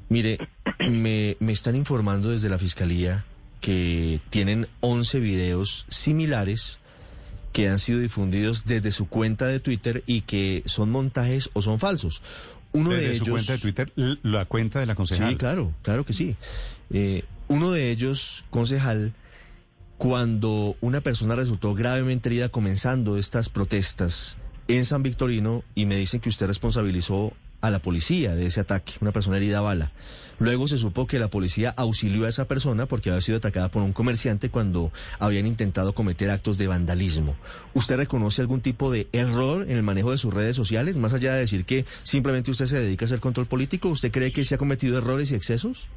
Mire, 0.08 0.38
me, 0.88 1.36
me 1.40 1.52
están 1.52 1.76
informando 1.76 2.30
desde 2.30 2.48
la 2.48 2.58
Fiscalía 2.58 3.24
que 3.60 4.20
tienen 4.30 4.66
11 4.80 5.20
videos 5.20 5.86
similares 5.88 6.78
que 7.52 7.68
han 7.68 7.78
sido 7.80 7.98
difundidos 7.98 8.64
desde 8.64 8.92
su 8.92 9.08
cuenta 9.08 9.46
de 9.46 9.58
Twitter 9.60 10.02
y 10.06 10.20
que 10.22 10.62
son 10.66 10.90
montajes 10.90 11.50
o 11.52 11.62
son 11.62 11.80
falsos. 11.80 12.22
Uno 12.72 12.90
Desde 12.90 13.08
de 13.08 13.14
su 13.16 13.22
ellos... 13.24 13.28
cuenta 13.34 13.52
de 13.54 13.58
Twitter, 13.58 13.92
la 14.22 14.44
cuenta 14.44 14.78
de 14.78 14.86
la 14.86 14.94
concejal. 14.94 15.30
Sí, 15.30 15.36
claro, 15.36 15.72
claro 15.82 16.04
que 16.04 16.12
sí. 16.12 16.36
Eh, 16.92 17.24
uno 17.48 17.72
de 17.72 17.90
ellos, 17.90 18.44
concejal, 18.50 19.12
cuando 20.00 20.78
una 20.80 21.02
persona 21.02 21.34
resultó 21.34 21.74
gravemente 21.74 22.30
herida 22.30 22.48
comenzando 22.48 23.18
estas 23.18 23.50
protestas 23.50 24.38
en 24.66 24.86
San 24.86 25.02
Victorino 25.02 25.62
y 25.74 25.84
me 25.84 25.96
dicen 25.96 26.20
que 26.20 26.30
usted 26.30 26.46
responsabilizó 26.46 27.34
a 27.60 27.68
la 27.68 27.82
policía 27.82 28.34
de 28.34 28.46
ese 28.46 28.60
ataque, 28.60 28.94
una 29.02 29.12
persona 29.12 29.36
herida 29.36 29.58
a 29.58 29.60
bala. 29.60 29.92
Luego 30.38 30.68
se 30.68 30.78
supo 30.78 31.06
que 31.06 31.18
la 31.18 31.28
policía 31.28 31.74
auxilió 31.76 32.24
a 32.24 32.30
esa 32.30 32.46
persona 32.46 32.86
porque 32.86 33.10
había 33.10 33.20
sido 33.20 33.36
atacada 33.36 33.70
por 33.70 33.82
un 33.82 33.92
comerciante 33.92 34.48
cuando 34.48 34.90
habían 35.18 35.46
intentado 35.46 35.92
cometer 35.92 36.30
actos 36.30 36.56
de 36.56 36.66
vandalismo. 36.66 37.36
¿Usted 37.74 37.98
reconoce 37.98 38.40
algún 38.40 38.62
tipo 38.62 38.90
de 38.90 39.06
error 39.12 39.66
en 39.68 39.76
el 39.76 39.82
manejo 39.82 40.12
de 40.12 40.18
sus 40.18 40.32
redes 40.32 40.56
sociales? 40.56 40.96
Más 40.96 41.12
allá 41.12 41.34
de 41.34 41.40
decir 41.40 41.66
que 41.66 41.84
simplemente 42.04 42.50
usted 42.50 42.68
se 42.68 42.80
dedica 42.80 43.04
a 43.04 43.08
hacer 43.08 43.20
control 43.20 43.48
político, 43.48 43.90
¿usted 43.90 44.10
cree 44.10 44.32
que 44.32 44.46
se 44.46 44.54
ha 44.54 44.58
cometido 44.58 44.96
errores 44.96 45.30
y 45.30 45.34
excesos? 45.34 45.88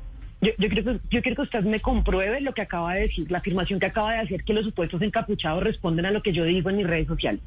Yo, 0.44 0.52
yo, 0.58 0.70
creo 0.70 0.84
que, 0.84 1.00
yo 1.10 1.22
quiero 1.22 1.36
que 1.38 1.42
usted 1.44 1.62
me 1.64 1.80
compruebe 1.80 2.42
lo 2.42 2.54
que 2.54 2.62
acaba 2.62 2.94
de 2.96 3.02
decir, 3.02 3.32
la 3.32 3.38
afirmación 3.40 3.80
que 3.80 3.86
acaba 3.86 4.12
de 4.14 4.20
hacer, 4.20 4.44
que 4.44 4.54
los 4.54 4.66
supuestos 4.66 5.02
encapuchados 5.02 5.64
responden 5.64 6.06
a 6.06 6.12
lo 6.12 6.22
que 6.22 6.34
yo 6.34 6.44
digo 6.44 6.70
en 6.70 6.78
mis 6.78 6.88
redes 6.88 7.08
sociales. 7.08 7.42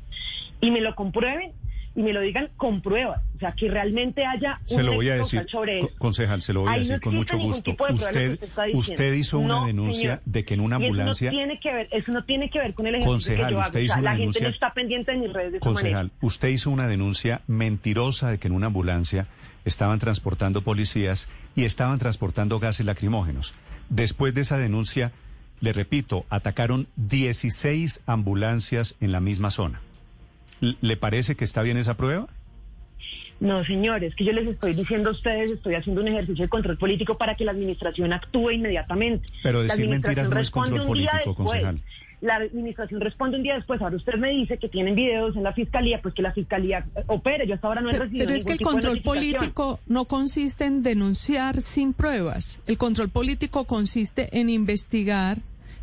Y 0.60 0.70
me 0.70 0.80
lo 0.80 0.94
comprueben 0.94 1.52
y 1.94 2.02
me 2.02 2.12
lo 2.12 2.20
digan 2.20 2.50
con 2.56 2.82
pruebas. 2.82 3.22
O 3.36 3.38
sea, 3.38 3.52
que 3.52 3.68
realmente 3.70 4.24
haya 4.26 4.58
un 4.62 4.66
Se 4.68 4.82
lo 4.82 4.94
voy 4.94 5.08
a 5.08 5.16
decir, 5.16 5.46
sobre 5.48 5.80
eso. 5.80 5.90
concejal, 5.98 6.42
se 6.42 6.52
lo 6.52 6.60
voy 6.60 6.68
a 6.68 6.72
no 6.74 6.78
decir 6.80 7.00
con 7.00 7.14
mucho 7.14 7.38
gusto. 7.38 7.70
Usted, 7.70 8.38
usted 8.42 8.74
usted 8.74 9.12
hizo 9.14 9.38
una 9.38 9.60
No, 9.60 9.66
denuncia 9.66 10.00
señor. 10.00 10.20
de 10.26 10.44
que 10.44 10.54
en 10.54 10.60
una 10.60 10.76
ambulancia... 10.76 11.28
Eso 11.30 11.34
no 11.36 11.38
tiene 11.46 11.60
que 11.60 11.72
ver, 11.72 11.88
eso 11.90 12.12
no 12.12 12.24
tiene 12.24 12.50
que 12.50 12.58
ver 12.58 12.74
con 12.74 12.86
el 12.86 12.94
ejercicio 12.96 13.12
Concejal, 13.12 13.46
que 13.46 13.52
yo 13.52 13.58
hago. 13.60 13.66
usted 13.68 13.80
O 13.80 13.82
hizo 13.82 13.92
sea, 13.94 14.00
una 14.02 14.10
la 14.10 14.16
gente 14.16 14.22
denuncia- 14.40 14.42
no 14.48 14.54
está 14.54 14.72
pendiente 14.74 15.12
de 15.12 15.18
mis 15.18 15.32
redes 15.32 15.52
de 15.52 15.60
Concejal, 15.60 16.10
usted 16.20 16.48
hizo 16.48 16.70
una 16.70 16.86
denuncia 16.86 17.40
mentirosa 17.46 18.30
de 18.30 18.38
que 18.38 18.48
en 18.48 18.54
una 18.54 18.66
ambulancia 18.66 19.26
estaban 19.64 19.98
transportando 19.98 20.60
policías 20.62 21.28
y 21.56 21.64
estaban 21.64 21.98
transportando 21.98 22.60
gases 22.60 22.86
lacrimógenos. 22.86 23.54
Después 23.88 24.34
de 24.34 24.42
esa 24.42 24.58
denuncia, 24.58 25.12
le 25.60 25.72
repito, 25.72 26.26
atacaron 26.28 26.86
16 26.96 28.02
ambulancias 28.06 28.96
en 29.00 29.10
la 29.10 29.20
misma 29.20 29.50
zona. 29.50 29.80
¿Le 30.60 30.96
parece 30.96 31.34
que 31.34 31.44
está 31.44 31.62
bien 31.62 31.76
esa 31.76 31.96
prueba? 31.96 32.28
No, 33.40 33.64
señores, 33.64 34.14
que 34.14 34.24
yo 34.24 34.32
les 34.32 34.46
estoy 34.46 34.74
diciendo 34.74 35.10
a 35.10 35.12
ustedes, 35.12 35.52
estoy 35.52 35.74
haciendo 35.74 36.00
un 36.00 36.08
ejercicio 36.08 36.44
de 36.44 36.48
control 36.48 36.78
político 36.78 37.18
para 37.18 37.34
que 37.34 37.44
la 37.44 37.52
administración 37.52 38.12
actúe 38.12 38.52
inmediatamente. 38.52 39.28
Pero 39.42 39.62
decir 39.62 39.88
mentiras 39.88 40.28
no 40.28 40.38
es 40.38 40.50
control 40.50 40.86
político, 40.86 41.34
concejal. 41.34 41.80
La 42.20 42.36
administración 42.36 43.00
responde 43.00 43.36
un 43.36 43.42
día 43.42 43.54
después. 43.54 43.80
Ahora 43.82 43.96
usted 43.96 44.14
me 44.14 44.30
dice 44.30 44.58
que 44.58 44.68
tienen 44.68 44.94
videos 44.94 45.36
en 45.36 45.42
la 45.42 45.52
fiscalía, 45.52 46.00
pues 46.00 46.14
que 46.14 46.22
la 46.22 46.32
fiscalía 46.32 46.86
eh, 46.96 47.04
opere. 47.08 47.46
Yo 47.46 47.54
hasta 47.54 47.68
ahora 47.68 47.80
no 47.82 47.90
he 47.90 47.98
recibido 47.98 48.24
pero 48.24 48.36
es 48.36 48.44
que 48.44 48.52
el 48.54 48.60
control 48.60 49.02
político 49.02 49.80
no 49.86 50.06
consiste 50.06 50.64
en 50.64 50.82
denunciar 50.82 51.60
sin 51.60 51.92
pruebas. 51.92 52.60
El 52.66 52.78
control 52.78 53.10
político 53.10 53.64
consiste 53.64 54.28
en 54.38 54.48
investigar 54.48 55.38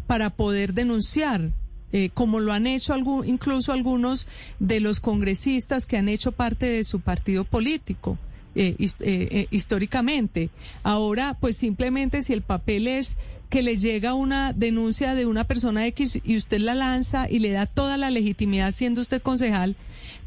para 0.07 0.31
poder 0.31 0.73
denunciar, 0.73 1.51
eh, 1.91 2.09
como 2.13 2.39
lo 2.39 2.51
han 2.51 2.67
hecho 2.67 2.93
algún, 2.93 3.27
incluso 3.27 3.71
algunos 3.71 4.27
de 4.59 4.79
los 4.79 4.99
congresistas 4.99 5.85
que 5.85 5.97
han 5.97 6.09
hecho 6.09 6.31
parte 6.31 6.65
de 6.65 6.83
su 6.83 6.99
partido 6.99 7.45
político. 7.45 8.17
Eh, 8.55 8.75
eh, 8.79 8.95
eh, 9.01 9.47
históricamente. 9.51 10.49
Ahora, 10.83 11.35
pues 11.39 11.57
simplemente 11.57 12.21
si 12.21 12.33
el 12.33 12.41
papel 12.41 12.87
es 12.87 13.17
que 13.49 13.61
le 13.61 13.77
llega 13.77 14.13
una 14.13 14.53
denuncia 14.53 15.15
de 15.15 15.25
una 15.25 15.43
persona 15.43 15.85
X 15.87 16.19
y 16.23 16.37
usted 16.37 16.59
la 16.59 16.73
lanza 16.73 17.29
y 17.29 17.39
le 17.39 17.51
da 17.51 17.65
toda 17.65 17.97
la 17.97 18.09
legitimidad 18.09 18.71
siendo 18.71 19.01
usted 19.01 19.21
concejal, 19.21 19.75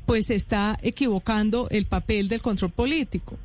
pues 0.06 0.30
está 0.30 0.78
equivocando 0.82 1.68
el 1.70 1.86
papel 1.86 2.28
del 2.28 2.42
control 2.42 2.70
político. 2.70 3.36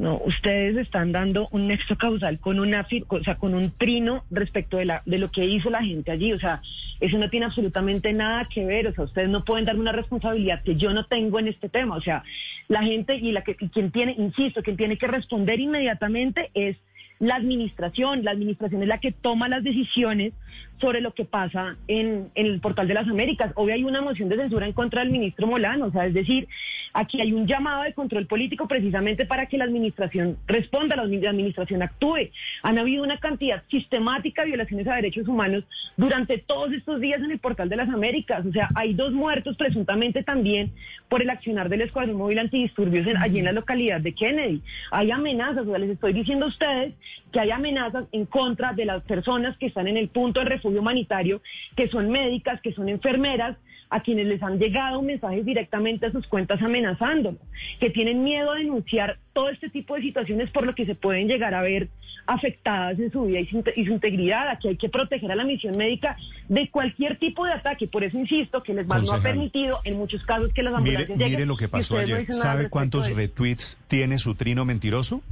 No, 0.00 0.18
ustedes 0.24 0.78
están 0.78 1.12
dando 1.12 1.48
un 1.50 1.68
nexo 1.68 1.94
causal 1.98 2.40
con 2.40 2.58
una, 2.58 2.86
o 3.08 3.22
sea, 3.22 3.34
con 3.34 3.52
un 3.52 3.70
trino 3.70 4.24
respecto 4.30 4.78
de 4.78 4.86
la 4.86 5.02
de 5.04 5.18
lo 5.18 5.30
que 5.30 5.44
hizo 5.44 5.68
la 5.68 5.82
gente 5.82 6.10
allí, 6.10 6.32
o 6.32 6.40
sea, 6.40 6.62
eso 7.00 7.18
no 7.18 7.28
tiene 7.28 7.44
absolutamente 7.44 8.10
nada 8.14 8.48
que 8.48 8.64
ver, 8.64 8.86
o 8.86 8.94
sea, 8.94 9.04
ustedes 9.04 9.28
no 9.28 9.44
pueden 9.44 9.66
darme 9.66 9.82
una 9.82 9.92
responsabilidad 9.92 10.62
que 10.62 10.76
yo 10.76 10.94
no 10.94 11.04
tengo 11.04 11.38
en 11.38 11.48
este 11.48 11.68
tema, 11.68 11.96
o 11.96 12.00
sea, 12.00 12.24
la 12.68 12.82
gente 12.82 13.16
y 13.16 13.30
la 13.30 13.42
que 13.42 13.58
y 13.60 13.68
quien 13.68 13.90
tiene, 13.90 14.14
insisto, 14.16 14.62
quien 14.62 14.78
tiene 14.78 14.96
que 14.96 15.06
responder 15.06 15.60
inmediatamente 15.60 16.50
es 16.54 16.78
la 17.18 17.34
administración, 17.34 18.24
la 18.24 18.30
administración 18.30 18.80
es 18.80 18.88
la 18.88 18.98
que 18.98 19.12
toma 19.12 19.50
las 19.50 19.62
decisiones 19.62 20.32
sobre 20.80 21.02
lo 21.02 21.12
que 21.12 21.26
pasa 21.26 21.76
en 21.86 22.30
el 22.34 22.58
portal 22.60 22.88
de 22.88 22.94
las 22.94 23.06
Américas. 23.06 23.52
Hoy 23.54 23.72
hay 23.72 23.84
una 23.84 24.00
moción 24.00 24.30
de 24.30 24.36
censura 24.36 24.66
en 24.66 24.72
contra 24.72 25.02
del 25.02 25.10
ministro 25.10 25.46
Molano, 25.46 25.86
o 25.86 25.92
sea, 25.92 26.06
es 26.06 26.14
decir, 26.14 26.48
aquí 26.92 27.20
hay 27.20 27.32
un 27.32 27.46
llamado 27.46 27.82
de 27.84 27.92
control 27.94 28.26
político 28.26 28.66
precisamente 28.68 29.26
para 29.26 29.46
que 29.46 29.58
la 29.58 29.64
administración 29.64 30.36
responda, 30.46 30.96
la 30.96 31.04
admi- 31.04 31.20
la 31.20 31.30
administración 31.30 31.82
actúe. 31.82 32.30
Han 32.62 32.78
habido 32.78 33.02
una 33.02 33.18
cantidad 33.18 33.62
sistemática 33.70 34.42
de 34.42 34.48
violaciones 34.48 34.86
a 34.88 34.96
derechos 34.96 35.28
humanos 35.28 35.64
durante 35.96 36.38
todos 36.38 36.72
estos 36.72 37.00
días 37.00 37.20
en 37.22 37.30
el 37.30 37.38
portal 37.38 37.68
de 37.68 37.76
las 37.76 37.88
Américas, 37.88 38.44
o 38.46 38.52
sea, 38.52 38.68
hay 38.74 38.94
dos 38.94 39.12
muertos 39.12 39.56
presuntamente 39.56 40.22
también 40.22 40.72
por 41.08 41.22
el 41.22 41.30
accionar 41.30 41.68
del 41.68 41.82
Escuadrón 41.82 42.16
Móvil 42.16 42.38
Antidisturbios 42.38 43.06
en- 43.06 43.16
allí 43.16 43.38
en 43.38 43.44
la 43.46 43.52
localidad 43.52 44.00
de 44.00 44.12
Kennedy. 44.12 44.60
Hay 44.90 45.10
amenazas, 45.10 45.66
o 45.66 45.70
sea, 45.70 45.78
les 45.78 45.90
estoy 45.90 46.12
diciendo 46.12 46.46
a 46.46 46.48
ustedes 46.48 46.94
que 47.32 47.40
hay 47.40 47.50
amenazas 47.50 48.04
en 48.12 48.26
contra 48.26 48.72
de 48.72 48.84
las 48.84 49.02
personas 49.04 49.56
que 49.58 49.66
están 49.66 49.88
en 49.88 49.96
el 49.96 50.08
punto 50.08 50.40
de 50.40 50.46
refugio 50.46 50.80
humanitario, 50.80 51.42
que 51.76 51.88
son 51.88 52.10
médicas, 52.10 52.60
que 52.60 52.72
son 52.72 52.88
enfermeras, 52.88 53.56
a 53.90 54.00
quienes 54.00 54.26
les 54.26 54.42
han 54.42 54.58
llegado 54.58 55.02
mensajes 55.02 55.44
directamente 55.44 56.06
a 56.06 56.12
sus 56.12 56.26
cuentas 56.26 56.62
amenazándolos, 56.62 57.40
que 57.80 57.90
tienen 57.90 58.22
miedo 58.22 58.52
a 58.52 58.56
denunciar 58.56 59.18
todo 59.32 59.50
este 59.50 59.68
tipo 59.68 59.96
de 59.96 60.02
situaciones 60.02 60.50
por 60.50 60.64
lo 60.64 60.74
que 60.74 60.86
se 60.86 60.94
pueden 60.94 61.26
llegar 61.28 61.54
a 61.54 61.62
ver 61.62 61.88
afectadas 62.26 62.98
en 62.98 63.10
su 63.10 63.24
vida 63.24 63.40
y 63.40 63.46
su, 63.46 63.64
y 63.74 63.84
su 63.84 63.92
integridad. 63.92 64.48
Aquí 64.48 64.68
hay 64.68 64.76
que 64.76 64.88
proteger 64.88 65.32
a 65.32 65.34
la 65.34 65.44
misión 65.44 65.76
médica 65.76 66.16
de 66.48 66.70
cualquier 66.70 67.18
tipo 67.18 67.44
de 67.44 67.52
ataque. 67.52 67.88
Por 67.88 68.04
eso 68.04 68.16
insisto 68.18 68.62
que 68.62 68.74
les 68.74 68.86
no 68.86 68.94
ha 68.94 69.20
permitido 69.20 69.80
en 69.84 69.96
muchos 69.96 70.24
casos 70.24 70.52
que 70.52 70.62
las 70.62 70.72
Mire, 70.74 70.96
ambulancias 70.96 71.18
lleguen. 71.18 71.32
mire 71.32 71.46
lo 71.46 71.56
que 71.56 71.68
pasó 71.68 71.94
no 71.94 72.00
ayer. 72.00 72.32
¿Sabe 72.32 72.68
cuántos 72.68 73.10
retweets 73.12 73.78
tiene 73.88 74.18
su 74.18 74.34
trino 74.36 74.64
mentiroso? 74.64 75.22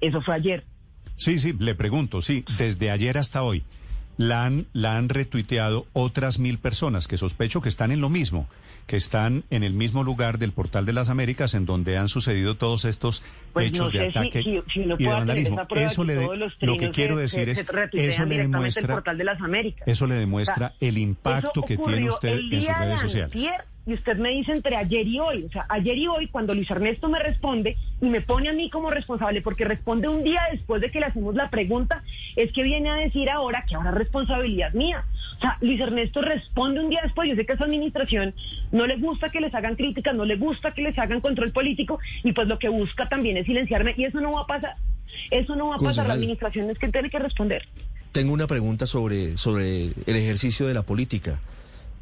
Eso 0.00 0.20
fue 0.22 0.34
ayer. 0.34 0.64
Sí, 1.16 1.38
sí, 1.38 1.54
le 1.58 1.74
pregunto, 1.74 2.20
sí, 2.20 2.44
desde 2.58 2.90
ayer 2.90 3.18
hasta 3.18 3.42
hoy. 3.42 3.62
La 4.22 4.44
han, 4.44 4.66
la 4.72 4.96
han 4.96 5.08
retuiteado 5.08 5.86
otras 5.92 6.38
mil 6.38 6.58
personas 6.58 7.08
que 7.08 7.16
sospecho 7.16 7.60
que 7.60 7.68
están 7.68 7.90
en 7.92 8.00
lo 8.00 8.08
mismo, 8.08 8.48
que 8.86 8.96
están 8.96 9.42
en 9.50 9.62
el 9.64 9.72
mismo 9.72 10.04
lugar 10.04 10.38
del 10.38 10.52
Portal 10.52 10.86
de 10.86 10.92
las 10.92 11.08
Américas 11.10 11.54
en 11.54 11.66
donde 11.66 11.96
han 11.98 12.08
sucedido 12.08 12.56
todos 12.56 12.84
estos 12.84 13.22
Pues 13.52 13.66
hechos 13.66 13.92
no 13.92 13.98
de 14.00 14.12
sé 14.12 14.18
ataque 14.18 14.42
si, 14.42 14.60
si 14.72 14.80
uno 14.80 14.96
y 14.98 15.04
de 15.04 15.10
vandalismo. 15.10 15.60
Eso 15.74 16.04
le 16.04 16.14
de- 16.16 16.28
lo 16.60 16.76
que 16.76 16.90
quiero 16.90 17.16
se- 17.16 17.22
decir 17.22 17.44
se- 17.46 17.50
es, 17.52 17.58
se 17.58 17.62
eso 17.62 18.24
le 18.24 18.34
directamente 18.34 18.36
el 18.38 18.50
demuestra, 18.52 18.94
portal 18.94 19.18
de 19.18 19.24
las 19.24 19.40
Américas. 19.40 19.88
eso 19.88 20.06
le 20.06 20.14
demuestra 20.14 20.66
O 20.66 20.78
sea, 20.78 20.88
el 20.88 20.98
impacto 20.98 21.62
que 21.62 21.76
tiene 21.76 22.08
usted 22.08 22.38
en 22.38 22.62
sus 22.62 22.78
redes 22.78 23.00
sociales. 23.00 23.32
Y 23.84 23.94
usted 23.94 24.16
me 24.16 24.30
dice 24.30 24.52
entre 24.52 24.76
ayer 24.76 25.06
y 25.06 25.18
hoy, 25.18 25.44
o 25.44 25.50
sea, 25.50 25.66
ayer 25.68 25.98
y 25.98 26.06
hoy, 26.06 26.28
cuando 26.28 26.54
Luis 26.54 26.70
Ernesto 26.70 27.08
me 27.08 27.18
responde 27.18 27.76
y 28.00 28.06
me 28.06 28.20
pone 28.20 28.48
a 28.48 28.52
mí 28.52 28.70
como 28.70 28.90
responsable, 28.90 29.42
porque 29.42 29.64
responde 29.64 30.08
un 30.08 30.22
día 30.22 30.40
después 30.52 30.80
de 30.80 30.90
que 30.90 31.00
le 31.00 31.06
hacemos 31.06 31.34
la 31.34 31.50
pregunta, 31.50 32.04
es 32.36 32.52
que 32.52 32.62
viene 32.62 32.90
a 32.90 32.94
decir 32.94 33.28
ahora 33.28 33.64
que 33.66 33.74
ahora 33.74 33.90
es 33.90 33.96
responsabilidad 33.96 34.72
mía. 34.72 35.04
O 35.38 35.40
sea, 35.40 35.58
Luis 35.60 35.80
Ernesto 35.80 36.22
responde 36.22 36.80
un 36.80 36.90
día 36.90 37.00
después. 37.02 37.28
Yo 37.28 37.34
sé 37.34 37.44
que 37.44 37.54
a 37.54 37.56
su 37.56 37.64
administración 37.64 38.34
no 38.70 38.86
le 38.86 38.96
gusta 38.96 39.30
que 39.30 39.40
les 39.40 39.54
hagan 39.54 39.74
críticas, 39.74 40.14
no 40.14 40.24
le 40.24 40.36
gusta 40.36 40.72
que 40.72 40.82
les 40.82 40.96
hagan 40.98 41.20
control 41.20 41.50
político, 41.50 41.98
y 42.22 42.32
pues 42.32 42.46
lo 42.46 42.58
que 42.58 42.68
busca 42.68 43.08
también 43.08 43.36
es 43.36 43.46
silenciarme, 43.46 43.94
y 43.96 44.04
eso 44.04 44.20
no 44.20 44.32
va 44.32 44.42
a 44.42 44.46
pasar. 44.46 44.76
Eso 45.30 45.56
no 45.56 45.68
va 45.68 45.76
a 45.76 45.78
pasar. 45.78 46.06
La 46.06 46.14
administración 46.14 46.70
es 46.70 46.78
que 46.78 46.88
tiene 46.88 47.10
que 47.10 47.18
responder. 47.18 47.68
Tengo 48.12 48.32
una 48.32 48.46
pregunta 48.46 48.86
sobre, 48.86 49.36
sobre 49.36 49.86
el 49.86 50.16
ejercicio 50.16 50.66
de 50.66 50.74
la 50.74 50.82
política. 50.82 51.40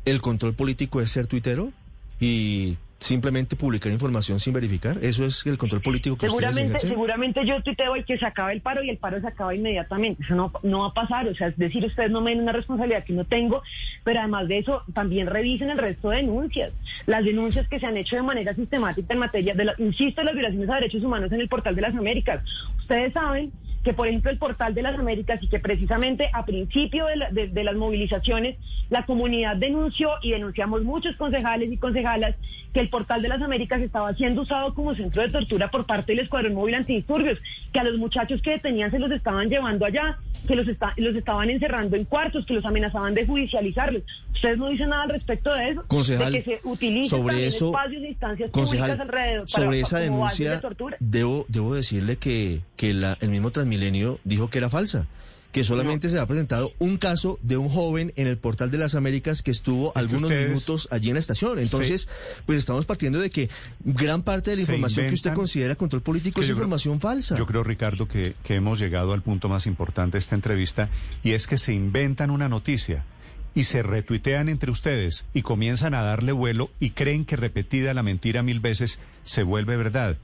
¿El 0.05 0.21
control 0.21 0.55
político 0.55 1.01
es 1.01 1.11
ser 1.11 1.27
tuitero? 1.27 1.73
Y 2.21 2.77
simplemente 3.01 3.57
publicar 3.57 3.91
información 3.91 4.39
sin 4.39 4.53
verificar? 4.53 4.99
¿Eso 5.03 5.25
es 5.25 5.45
el 5.47 5.59
control 5.59 5.81
político 5.81 6.17
que 6.17 6.29
seguramente, 6.29 6.61
ustedes 6.61 6.69
ejercen? 6.69 6.91
Seguramente 6.91 7.47
yo 7.47 7.63
tuiteo 7.63 7.97
y 7.97 8.05
que 8.05 8.19
se 8.19 8.27
acaba 8.27 8.53
el 8.53 8.61
paro 8.61 8.83
y 8.85 8.91
el 8.91 8.99
paro 8.99 9.21
se 9.21 9.27
acaba 9.27 9.55
inmediatamente. 9.55 10.23
Eso 10.23 10.35
no, 10.35 10.53
no 10.63 10.81
va 10.81 10.87
a 10.89 10.95
pasar. 10.95 11.27
O 11.27 11.35
sea, 11.35 11.49
es 11.49 11.57
decir, 11.57 11.85
ustedes 11.85 12.11
no 12.11 12.21
me 12.21 12.31
den 12.31 12.43
una 12.43 12.53
responsabilidad 12.53 13.05
que 13.05 13.15
no 13.15 13.25
tengo, 13.25 13.63
pero 14.05 14.21
además 14.21 14.49
de 14.49 14.59
eso, 14.59 14.83
también 14.93 15.27
revisen 15.27 15.71
el 15.71 15.79
resto 15.79 16.11
de 16.11 16.19
denuncias. 16.19 16.73
Las 17.07 17.25
denuncias 17.25 17.67
que 17.69 17.81
se 17.81 17.87
han 17.87 17.97
hecho 17.97 18.17
de 18.17 18.23
manera 18.23 18.55
sistemática 18.55 19.15
en 19.15 19.19
materia 19.19 19.55
de, 19.55 19.65
la, 19.65 19.75
insisto, 19.79 20.23
las 20.23 20.35
violaciones 20.35 20.69
a 20.69 20.75
derechos 20.75 21.03
humanos 21.03 21.33
en 21.33 21.41
el 21.41 21.49
portal 21.49 21.75
de 21.75 21.83
las 21.83 21.95
Américas. 21.95 22.45
Ustedes 22.79 23.13
saben 23.15 23.51
que 23.83 23.95
por 23.95 24.09
ejemplo 24.09 24.31
el 24.31 24.39
portal 24.39 24.75
de 24.75 24.83
las 24.83 24.99
Américas 24.99 25.43
y 25.43 25.49
que 25.49 25.59
precisamente 25.59 26.31
a 26.33 26.45
principio 26.45 27.07
de, 27.07 27.17
la, 27.17 27.31
de, 27.31 27.49
de, 27.49 27.65
las 27.65 27.75
movilizaciones 27.75 28.57
la 28.91 29.07
comunidad 29.07 29.57
denunció 29.57 30.11
y 30.23 30.33
denunciamos 30.33 30.83
muchos 30.83 31.17
concejales 31.17 31.73
y 31.73 31.77
concejalas 31.77 32.35
que 32.73 32.81
el 32.81 32.89
portal 32.89 33.23
de 33.23 33.29
las 33.29 33.43
Américas 33.43 33.81
estaba 33.81 34.15
siendo 34.15 34.43
usado 34.43 34.75
como 34.75 34.95
centro 34.95 35.23
de 35.23 35.29
tortura 35.29 35.71
por 35.71 35.87
parte 35.87 36.13
del 36.13 36.21
Escuadrón 36.21 36.55
Móvil 36.55 36.75
Antidisturbios, 36.77 37.39
que 37.73 37.81
a 37.81 37.85
los 37.85 37.99
muchachos 37.99 38.41
que 38.43 38.51
detenían 38.51 38.91
se 38.91 38.99
los 38.99 39.11
estaban 39.11 39.49
llevando 39.49 39.85
allá, 39.87 40.19
que 40.47 40.55
los, 40.55 40.69
está, 40.69 40.93
los 40.97 41.17
estaban 41.17 41.51
encerrando 41.51 41.97
en 41.97 42.05
cuartos, 42.05 42.47
que 42.47 42.55
los 42.55 42.65
amenazaban 42.65 43.15
de 43.15 43.27
judicializarlos. 43.27 44.03
Ustedes 44.33 44.59
no 44.59 44.69
dicen 44.69 44.91
nada 44.91 45.05
al 45.05 45.11
respecto 45.11 45.53
de 45.53 45.71
eso, 45.71 45.85
concejal, 45.89 46.33
de 46.33 46.43
que 46.43 46.51
se 46.51 46.69
utilicen 46.69 47.19
sobre 47.19 47.47
eso, 47.47 47.67
espacios 47.67 48.03
e 48.03 48.09
instancias 48.09 48.51
concejal, 48.51 48.91
públicas 48.91 49.09
alrededor 49.09 49.49
sobre 49.51 49.67
para, 49.67 49.79
esa 49.79 49.97
para, 49.97 50.05
denuncia 50.05 50.51
de 50.53 50.61
tortura. 50.61 50.97
debo 51.01 51.47
debo 51.49 51.75
decirle 51.75 52.17
que 52.17 52.61
que 52.77 52.95
la, 52.95 53.19
el 53.21 53.31
mismo 53.31 53.51
Transmilenio 53.71 54.19
dijo 54.25 54.51
que 54.51 54.59
era 54.59 54.69
falsa 54.69 55.07
que 55.53 55.65
solamente 55.65 56.07
no. 56.07 56.13
se 56.13 56.19
ha 56.21 56.27
presentado 56.27 56.73
un 56.79 56.97
caso 56.97 57.41
de 57.43 57.57
un 57.57 57.69
joven 57.69 58.13
en 58.15 58.29
el 58.29 58.39
portal 58.39 58.71
de 58.71 58.79
las 58.79 58.95
Américas 58.95 59.43
que 59.43 59.51
estuvo 59.51 59.89
es 59.89 59.97
algunos 59.97 60.31
que 60.31 60.37
ustedes, 60.37 60.49
minutos 60.49 60.89
allí 60.93 61.09
en 61.09 61.15
la 61.15 61.19
estación. 61.19 61.59
Entonces, 61.59 62.03
sí. 62.03 62.43
pues 62.47 62.59
estamos 62.59 62.87
partiendo 62.87 63.19
de 63.19 63.31
que 63.31 63.51
gran 63.81 64.23
parte 64.23 64.51
de 64.51 64.57
la 64.57 64.63
información 64.63 65.09
que 65.09 65.15
usted 65.15 65.33
considera 65.35 65.75
control 65.75 66.03
político 66.03 66.41
es 66.41 66.51
información 66.51 66.99
creo, 66.99 67.11
falsa. 67.11 67.37
Yo 67.37 67.47
creo, 67.47 67.65
Ricardo, 67.65 68.07
que, 68.07 68.37
que 68.45 68.55
hemos 68.55 68.79
llegado 68.79 69.13
al 69.13 69.23
punto 69.23 69.49
más 69.49 69.67
importante 69.67 70.13
de 70.13 70.21
esta 70.21 70.37
entrevista 70.37 70.89
y 71.25 71.33
es 71.33 71.49
que 71.49 71.59
se 71.59 71.73
inventan 71.73 72.31
una 72.31 72.49
noticia 72.49 73.05
y 73.53 73.65
se 73.65 73.83
retuitean 73.83 74.49
entre 74.49 74.71
ustedes 74.71 75.27
y 75.35 75.43
comienzan 75.43 75.95
a 75.95 76.03
darle 76.03 76.31
vuelo 76.31 76.71
y 76.79 76.91
creen 76.91 77.25
que 77.25 77.35
repetida 77.35 77.93
la 77.93 78.05
mentira 78.05 78.45
mil 78.45 78.61
veces 78.61 79.01
se 79.25 79.43
vuelve 79.43 79.77
verdad 79.77 80.17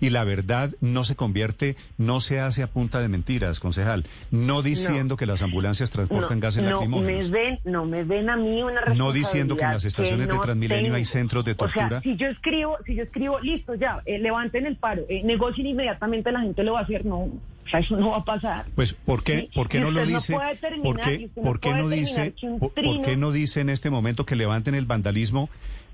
y 0.00 0.10
la 0.10 0.24
verdad 0.24 0.70
no 0.80 1.04
se 1.04 1.14
convierte, 1.14 1.76
no 1.98 2.20
se 2.20 2.40
hace 2.40 2.62
a 2.62 2.66
punta 2.66 3.00
de 3.00 3.08
mentiras, 3.08 3.60
concejal, 3.60 4.06
no 4.30 4.62
diciendo 4.62 5.14
no, 5.14 5.16
que 5.16 5.26
las 5.26 5.42
ambulancias 5.42 5.90
transportan 5.90 6.38
no, 6.38 6.42
gases 6.42 6.62
no 6.62 6.70
lacrimógenos. 6.70 7.30
Me 7.30 7.38
ven, 7.38 7.58
no 7.64 7.84
me 7.84 8.04
ven 8.04 8.30
a 8.30 8.36
mí 8.36 8.62
una 8.62 8.80
responsabilidad 8.80 9.04
No 9.04 9.12
diciendo 9.12 9.56
que 9.56 9.64
en 9.64 9.72
las 9.72 9.84
estaciones 9.84 10.26
no 10.28 10.34
de 10.34 10.40
Transmilenio 10.40 10.84
tengo. 10.84 10.96
hay 10.96 11.04
centros 11.04 11.44
de 11.44 11.54
tortura. 11.54 11.86
O 11.86 11.88
sea, 11.90 12.00
si 12.00 12.16
yo 12.16 12.28
escribo, 12.28 12.76
si 12.86 12.94
yo 12.94 13.02
escribo, 13.02 13.38
listo, 13.40 13.74
ya, 13.74 14.02
eh, 14.06 14.18
levanten 14.18 14.66
el 14.66 14.76
paro, 14.76 15.02
eh, 15.08 15.22
negocien 15.22 15.66
inmediatamente, 15.66 16.32
la 16.32 16.40
gente 16.40 16.62
lo 16.64 16.72
va 16.72 16.80
a 16.80 16.82
hacer, 16.82 17.04
no. 17.04 17.18
O 17.18 17.68
sea, 17.70 17.80
eso 17.80 17.96
no 17.96 18.10
va 18.10 18.16
a 18.18 18.24
pasar. 18.24 18.64
Pues, 18.74 18.94
¿por 18.94 19.22
qué. 19.22 19.48
¿por 19.54 19.68
qué 19.68 19.80
no 19.80 19.90
lo 19.90 20.04
dice? 20.04 20.34
puede 20.34 20.56
terminar- 20.56 20.82
¿Por 20.82 21.00
qué, 21.00 21.30
por 21.34 21.60
qué 21.60 21.68
puede 21.70 21.82
no 21.82 21.88
terminar 21.88 22.32
dice, 22.32 22.58
por, 22.58 23.02
qué 23.02 23.16
no 23.16 23.30
dice 23.32 23.60
en 23.60 23.68
este 23.70 23.90
momento 23.90 24.26
que 24.26 24.34
levanten 24.34 24.74
el 24.74 24.86
vandalismo 24.86 25.50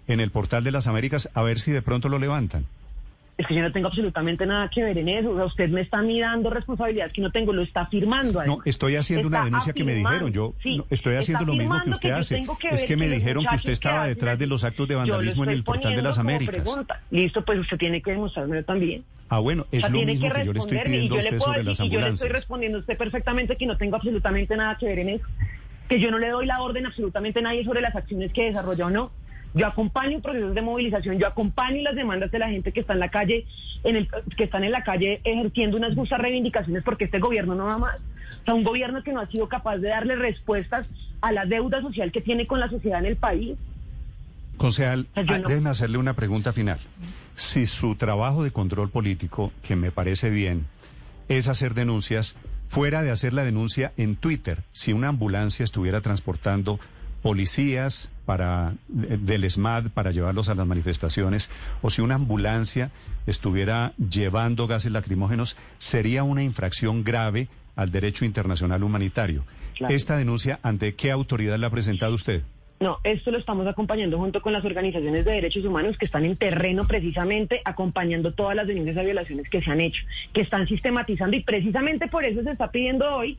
en 0.07 0.21
el 0.21 0.31
portal 0.31 0.65
de 0.65 0.71
las 0.71 0.87
Américas 0.87 1.29
a 1.35 1.43
ver 1.43 1.59
si 1.59 1.73
de 1.73 1.83
pronto 1.83 2.09
lo 2.09 2.19
levantan? 2.19 2.65
Es 3.39 3.47
que 3.47 3.55
yo 3.55 3.61
no 3.61 3.71
tengo 3.71 3.89
absolutamente 3.89 4.47
nada 4.47 4.71
que 4.71 4.83
ver 4.83 4.97
en 4.97 5.11
eso. 5.11 5.31
O 5.31 5.37
sea, 5.37 5.45
usted 5.45 5.69
me 5.69 5.83
está 5.83 6.01
mirando 6.01 6.49
responsabilidad 6.49 7.13
que 7.13 7.21
no 7.21 7.31
tengo, 7.31 7.53
lo 7.53 7.63
está 7.63 7.85
firmando. 7.87 8.43
No, 8.47 8.59
estoy 8.65 8.97
haciendo 8.97 9.29
una 9.29 9.45
denuncia 9.45 9.75
que 9.75 9.85
me 9.85 9.93
dijeron. 9.93 10.33
Yo 10.33 10.55
sí, 10.63 10.79
no, 10.79 10.87
estoy 10.89 11.17
haciendo 11.17 11.45
lo 11.45 11.53
mismo 11.55 11.79
que 11.85 11.91
usted 11.91 12.11
hace. 12.13 12.43
que 12.59 12.69
es 12.71 12.85
que 12.85 12.97
me 12.97 13.09
dijeron 13.09 13.45
que 13.45 13.57
usted 13.57 13.73
estaba 13.73 14.07
detrás 14.07 14.39
de 14.39 14.47
los 14.47 14.65
actos 14.65 14.89
de 14.89 14.95
vandalismo 14.95 15.45
en 15.45 15.51
el 15.51 15.65
portal 15.65 15.95
de 15.95 16.03
las 16.03 16.19
Américas. 16.19 16.63
pregunta. 16.63 17.03
Listo, 17.11 17.45
pues 17.45 17.59
usted 17.59 17.77
tiene 17.77 18.01
que 18.01 18.13
demostrármelo 18.13 18.65
también. 18.65 19.05
Ah, 19.29 19.41
bueno, 19.41 19.65
O 19.65 19.67
es 19.73 19.81
sea, 19.81 19.91
lo 19.91 20.03
mismo 20.03 20.29
que 20.29 20.35
que 20.35 20.47
yo 20.47 20.53
le 20.53 20.59
estoy 20.61 20.79
pidiendo 20.79 21.15
a 21.17 21.19
yo 21.19 21.23
le 21.23 21.29
usted 21.37 21.39
sobre 21.41 21.65
las 21.65 21.79
decir, 21.79 21.87
y 21.87 21.95
yo 21.95 22.01
le 22.01 22.07
estoy 22.07 22.27
ambulancias. 22.29 22.33
respondiendo 22.33 22.79
a 22.79 22.81
usted 22.81 22.97
perfectamente 22.97 23.57
que 23.57 23.67
no 23.67 23.77
tengo 23.77 23.97
absolutamente 23.97 24.57
nada 24.57 24.79
que 24.79 24.87
ver 24.87 24.99
en 25.01 25.09
eso. 25.11 25.27
Que 25.89 26.01
yo 26.01 26.11
no 26.11 26.19
le 26.19 26.29
doy 26.31 26.47
la 26.47 26.63
orden 26.63 26.87
a 26.87 26.89
absolutamente 26.89 27.43
nadie 27.43 27.65
sobre 27.65 27.81
las 27.83 27.95
acciones 27.95 28.33
que 28.33 28.45
desarrolla 28.45 28.87
o 28.87 28.91
no. 28.91 29.11
Yo 29.55 29.67
acompaño 29.67 30.21
procesos 30.21 30.55
de 30.55 30.61
movilización, 30.63 31.19
yo 31.19 31.27
acompaño 31.27 31.83
las 31.83 31.95
demandas 31.95 32.31
de 32.31 32.39
la 32.39 32.49
gente 32.49 32.73
que 32.73 32.81
está 32.81 32.93
en 32.93 33.01
la 33.01 33.09
calle, 33.09 33.47
en 33.85 33.97
el, 33.97 34.09
que 34.37 34.45
están 34.45 34.65
en 34.65 34.73
la 34.73 34.85
calle 34.85 35.21
ejerciendo 35.25 35.77
unas 35.79 35.95
justas 35.95 36.19
reivindicaciones 36.21 36.83
porque 36.83 37.05
este 37.07 37.19
gobierno 37.19 37.55
no 37.55 37.65
va 37.67 37.79
más. 37.79 37.97
O 38.43 38.45
sea, 38.45 38.55
un 38.55 38.65
gobierno 38.65 39.03
que 39.03 39.13
no 39.13 39.21
ha 39.21 39.27
sido 39.29 39.49
capaz 39.49 39.79
de 39.79 39.89
darle 39.89 40.17
respuestas 40.17 40.87
a 41.21 41.33
la 41.33 41.47
deuda 41.47 41.81
social 41.81 42.13
que 42.13 42.21
tiene 42.21 42.47
con 42.47 42.61
la 42.61 42.69
sociedad 42.69 42.99
en 43.01 43.07
el 43.07 43.17
país. 43.17 43.57
Concejal, 44.57 45.07
yo 45.15 45.23
ah, 45.35 45.39
no- 45.39 45.49
déjeme 45.49 45.71
hacerle 45.71 45.99
una 45.99 46.15
pregunta 46.15 46.53
final. 46.53 46.79
Si 47.35 47.67
su 47.67 47.95
trabajo 47.97 48.43
de 48.45 48.51
control 48.51 48.91
político, 48.91 49.53
que 49.63 49.77
me 49.77 49.91
parece 49.91 50.31
bien, 50.31 50.67
es 51.29 51.49
hacer 51.49 51.75
denuncias, 51.75 52.37
fuera 52.69 53.03
de 53.03 53.11
hacer 53.11 53.33
la 53.33 53.45
denuncia 53.45 53.93
en 53.97 54.17
Twitter, 54.17 54.63
si 54.73 54.93
una 54.93 55.09
ambulancia 55.09 55.65
estuviera 55.65 56.01
transportando 56.01 56.81
policías 57.27 58.09
para 58.25 58.75
eh, 59.09 59.19
del 59.21 59.51
SMAD 59.51 59.91
para 59.91 60.13
llevarlos 60.13 60.49
a 60.49 60.55
las 60.55 60.65
manifestaciones, 60.65 61.51
o 61.83 61.91
si 61.91 62.01
una 62.01 62.15
ambulancia 62.15 62.93
estuviera 63.27 63.95
llevando 63.99 64.69
gases 64.69 64.93
lacrimógenos, 64.93 65.57
sería 65.79 66.23
una 66.23 66.45
infracción 66.45 67.03
grave 67.03 67.49
al 67.75 67.91
derecho 67.91 68.25
internacional 68.25 68.85
humanitario. 68.85 69.45
Claro. 69.75 69.93
Esta 69.93 70.17
denuncia, 70.17 70.61
¿ante 70.63 70.95
qué 70.95 71.11
autoridad 71.11 71.59
la 71.59 71.67
ha 71.67 71.71
presentado 71.71 72.15
usted? 72.15 72.45
No, 72.79 72.99
esto 73.03 73.33
lo 73.33 73.39
estamos 73.39 73.67
acompañando 73.67 74.19
junto 74.19 74.41
con 74.41 74.53
las 74.53 74.65
organizaciones 74.65 75.25
de 75.25 75.33
derechos 75.33 75.65
humanos 75.65 75.97
que 75.99 76.05
están 76.05 76.27
en 76.27 76.37
terreno 76.37 76.85
precisamente 76.87 77.61
acompañando 77.65 78.35
todas 78.35 78.55
las 78.55 78.67
denuncias 78.67 78.97
de 78.97 79.05
violaciones 79.05 79.49
que 79.49 79.63
se 79.63 79.71
han 79.71 79.81
hecho, 79.81 80.05
que 80.33 80.43
están 80.43 80.69
sistematizando 80.69 81.37
y 81.37 81.43
precisamente 81.43 82.07
por 82.07 82.25
eso 82.25 82.43
se 82.43 82.51
está 82.51 82.71
pidiendo 82.71 83.17
hoy 83.17 83.39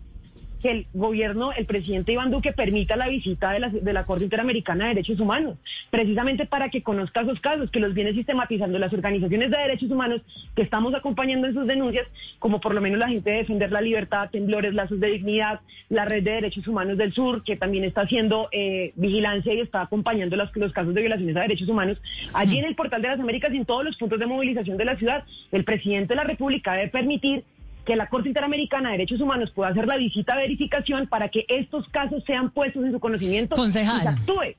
que 0.58 0.72
el 0.72 0.88
gobierno, 0.94 1.52
el 1.54 1.66
presidente 1.66 2.14
Iván 2.14 2.32
Duque 2.32 2.54
permita 2.54 2.96
la 2.96 3.08
visita 3.08 3.52
de 3.52 3.60
la, 3.60 3.70
de 3.70 3.94
la 3.94 4.06
Corte 4.06 4.24
Interamericana 4.24 4.86
de 4.86 4.96
Derechos 4.96 5.20
Humanos, 5.20 5.58
precisamente 5.90 6.46
para 6.46 6.70
que 6.70 6.84
conozca 6.84 7.22
esos 7.22 7.40
casos, 7.40 7.72
que 7.72 7.80
los 7.80 7.94
viene 7.94 8.14
sistematizando 8.14 8.80
las 8.80 8.94
organizaciones 8.94 9.52
de 9.52 9.58
derechos 9.58 9.92
humanos 9.92 10.22
que 10.56 10.62
estamos 10.62 10.94
acompañando 10.96 11.48
en 11.48 11.54
sus 11.54 11.68
denuncias, 11.68 12.08
como 12.40 12.60
por 12.60 12.74
lo 12.74 12.82
menos 12.82 13.00
la 13.00 13.08
gente 13.08 13.30
de 13.30 13.38
Defender 13.38 13.72
la 13.72 13.82
Libertad, 13.82 14.30
Temblores, 14.30 14.74
Lazos 14.74 15.00
de 15.00 15.08
Dignidad, 15.08 15.62
la 15.90 16.06
Red 16.06 16.24
de 16.24 16.32
Derechos 16.32 16.68
Humanos 16.68 16.98
del 16.98 17.14
Sur, 17.14 17.44
que 17.44 17.56
también 17.56 17.84
está 17.84 18.02
haciendo 18.02 18.50
eh, 18.52 18.94
vigilancia 18.96 19.54
y 19.54 19.60
está 19.60 19.82
acompañando 19.82 20.36
los, 20.36 20.56
los 20.56 20.74
casos 20.74 20.94
de 20.94 21.02
violaciones 21.02 21.36
a 21.36 21.42
derechos 21.42 21.70
humanos. 21.70 21.98
Allí 22.34 22.58
en 22.58 22.66
el 22.66 22.76
portal 22.76 23.02
de 23.02 23.10
las 23.10 23.20
Américas 23.20 23.54
y 23.54 23.58
en 23.58 23.66
todos 23.66 23.84
los 23.84 23.98
puntos 23.98 24.20
de 24.20 24.26
movilización 24.26 24.78
de 24.78 24.86
la 24.86 24.96
ciudad, 24.98 25.24
el 25.52 25.64
presidente 25.64 26.10
de 26.10 26.16
la 26.16 26.24
República 26.24 26.74
debe 26.74 26.90
permitir 26.90 27.44
que 27.88 27.96
la 27.96 28.08
Corte 28.10 28.28
Interamericana 28.28 28.90
de 28.90 28.98
Derechos 28.98 29.22
Humanos 29.22 29.50
pueda 29.52 29.70
hacer 29.70 29.88
la 29.88 29.96
visita 29.96 30.36
de 30.36 30.42
verificación 30.42 31.08
para 31.08 31.30
que 31.30 31.46
estos 31.48 31.88
casos 31.88 32.22
sean 32.26 32.52
puestos 32.52 32.84
en 32.84 32.92
su 32.92 33.00
conocimiento 33.00 33.56
Concejal. 33.56 34.00
y 34.00 34.02
se 34.02 34.10
actúe. 34.10 34.56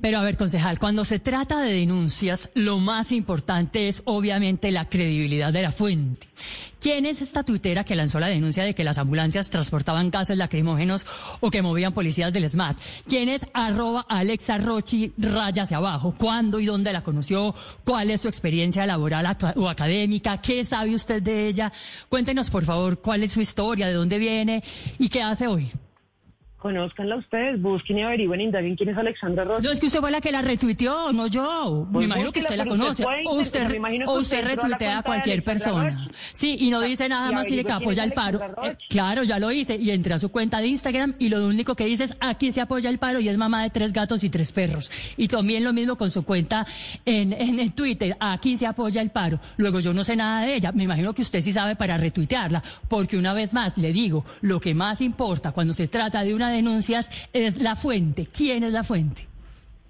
Pero 0.00 0.18
a 0.18 0.22
ver, 0.22 0.36
concejal, 0.38 0.78
cuando 0.78 1.04
se 1.04 1.18
trata 1.18 1.60
de 1.60 1.74
denuncias, 1.74 2.50
lo 2.54 2.78
más 2.78 3.12
importante 3.12 3.88
es 3.88 4.02
obviamente 4.06 4.70
la 4.70 4.88
credibilidad 4.88 5.52
de 5.52 5.62
la 5.62 5.72
fuente. 5.72 6.26
¿Quién 6.80 7.04
es 7.04 7.20
esta 7.20 7.42
tuitera 7.42 7.84
que 7.84 7.94
lanzó 7.94 8.18
la 8.18 8.28
denuncia 8.28 8.64
de 8.64 8.74
que 8.74 8.84
las 8.84 8.96
ambulancias 8.96 9.50
transportaban 9.50 10.10
gases 10.10 10.38
lacrimógenos 10.38 11.04
o 11.40 11.50
que 11.50 11.60
movían 11.60 11.92
policías 11.92 12.32
del 12.32 12.48
SMAT? 12.48 12.78
¿Quién 13.06 13.28
es 13.28 13.44
arroba 13.52 14.06
Alexa 14.08 14.56
Rochi 14.56 15.12
raya 15.18 15.64
hacia 15.64 15.76
abajo? 15.76 16.14
¿Cuándo 16.16 16.58
y 16.58 16.64
dónde 16.64 16.94
la 16.94 17.02
conoció? 17.02 17.54
¿Cuál 17.84 18.10
es 18.10 18.22
su 18.22 18.28
experiencia 18.28 18.86
laboral 18.86 19.36
o 19.56 19.68
académica? 19.68 20.40
¿Qué 20.40 20.64
sabe 20.64 20.94
usted 20.94 21.22
de 21.22 21.48
ella? 21.48 21.70
Cuéntenos, 22.08 22.48
por 22.48 22.64
favor, 22.64 23.00
cuál 23.00 23.22
es 23.22 23.32
su 23.32 23.42
historia, 23.42 23.86
de 23.86 23.92
dónde 23.92 24.18
viene 24.18 24.64
y 24.98 25.10
qué 25.10 25.22
hace 25.22 25.46
hoy. 25.46 25.70
Conózcanla 26.60 27.16
ustedes, 27.16 27.60
busquen 27.62 27.98
y 27.98 28.02
averigüen, 28.02 28.42
indaguen 28.42 28.76
quién 28.76 28.90
es 28.90 28.98
Alexandra 28.98 29.44
Rocha. 29.44 29.62
No, 29.62 29.70
es 29.70 29.80
que 29.80 29.86
usted 29.86 30.00
fue 30.00 30.10
la 30.10 30.20
que 30.20 30.30
la 30.30 30.42
retuiteó, 30.42 31.10
no 31.10 31.26
yo. 31.26 31.88
Pues 31.90 32.00
me 32.00 32.04
imagino 32.04 32.32
que 32.32 32.40
usted 32.40 32.56
la 32.56 32.66
conoce. 32.66 33.02
o 33.24 33.40
usted, 33.40 33.66
me 33.70 33.76
imagino 33.76 34.04
que 34.04 34.10
o 34.10 34.14
usted 34.16 34.44
a 34.44 34.48
retuitea 34.48 34.98
a 34.98 35.02
cualquier 35.02 35.42
persona. 35.42 36.10
Sí, 36.32 36.58
y 36.60 36.68
no 36.68 36.82
dice 36.82 37.08
nada 37.08 37.30
Y 37.30 37.34
más 37.34 37.50
y 37.50 37.56
de 37.56 37.64
que 37.64 37.72
apoya 37.72 38.04
el 38.04 38.12
paro. 38.12 38.40
Eh, 38.62 38.76
claro, 38.90 39.22
ya 39.22 39.38
lo 39.38 39.50
hice. 39.50 39.76
Y 39.76 39.90
entré 39.90 40.12
a 40.12 40.18
su 40.18 40.28
cuenta 40.28 40.60
de 40.60 40.66
Instagram 40.66 41.14
y 41.18 41.30
lo 41.30 41.46
único 41.46 41.74
que 41.74 41.86
dice 41.86 42.04
es 42.04 42.14
aquí 42.20 42.52
se 42.52 42.60
apoya 42.60 42.90
el 42.90 42.98
paro 42.98 43.20
y 43.20 43.28
es 43.30 43.38
mamá 43.38 43.62
de 43.62 43.70
tres 43.70 43.94
gatos 43.94 44.22
y 44.22 44.28
tres 44.28 44.52
perros. 44.52 44.90
Y 45.16 45.28
también 45.28 45.64
lo 45.64 45.72
mismo 45.72 45.96
con 45.96 46.10
su 46.10 46.24
cuenta 46.24 46.66
en, 47.06 47.32
en, 47.32 47.58
en 47.58 47.72
Twitter, 47.72 48.18
aquí 48.20 48.58
se 48.58 48.66
apoya 48.66 49.00
el 49.00 49.08
paro. 49.08 49.40
Luego 49.56 49.80
yo 49.80 49.94
no 49.94 50.04
sé 50.04 50.14
nada 50.14 50.42
de 50.42 50.56
ella. 50.56 50.72
Me 50.72 50.84
imagino 50.84 51.14
que 51.14 51.22
usted 51.22 51.40
sí 51.40 51.52
sabe 51.52 51.74
para 51.74 51.96
retuitearla. 51.96 52.62
Porque 52.86 53.16
una 53.16 53.32
vez 53.32 53.54
más 53.54 53.78
le 53.78 53.94
digo, 53.94 54.26
lo 54.42 54.60
que 54.60 54.74
más 54.74 55.00
importa 55.00 55.52
cuando 55.52 55.72
se 55.72 55.88
trata 55.88 56.22
de 56.22 56.34
una 56.34 56.49
denuncia 56.52 57.00
es 57.32 57.60
la 57.62 57.76
fuente. 57.76 58.26
¿Quién 58.36 58.62
es 58.64 58.72
la 58.72 58.82
fuente? 58.84 59.26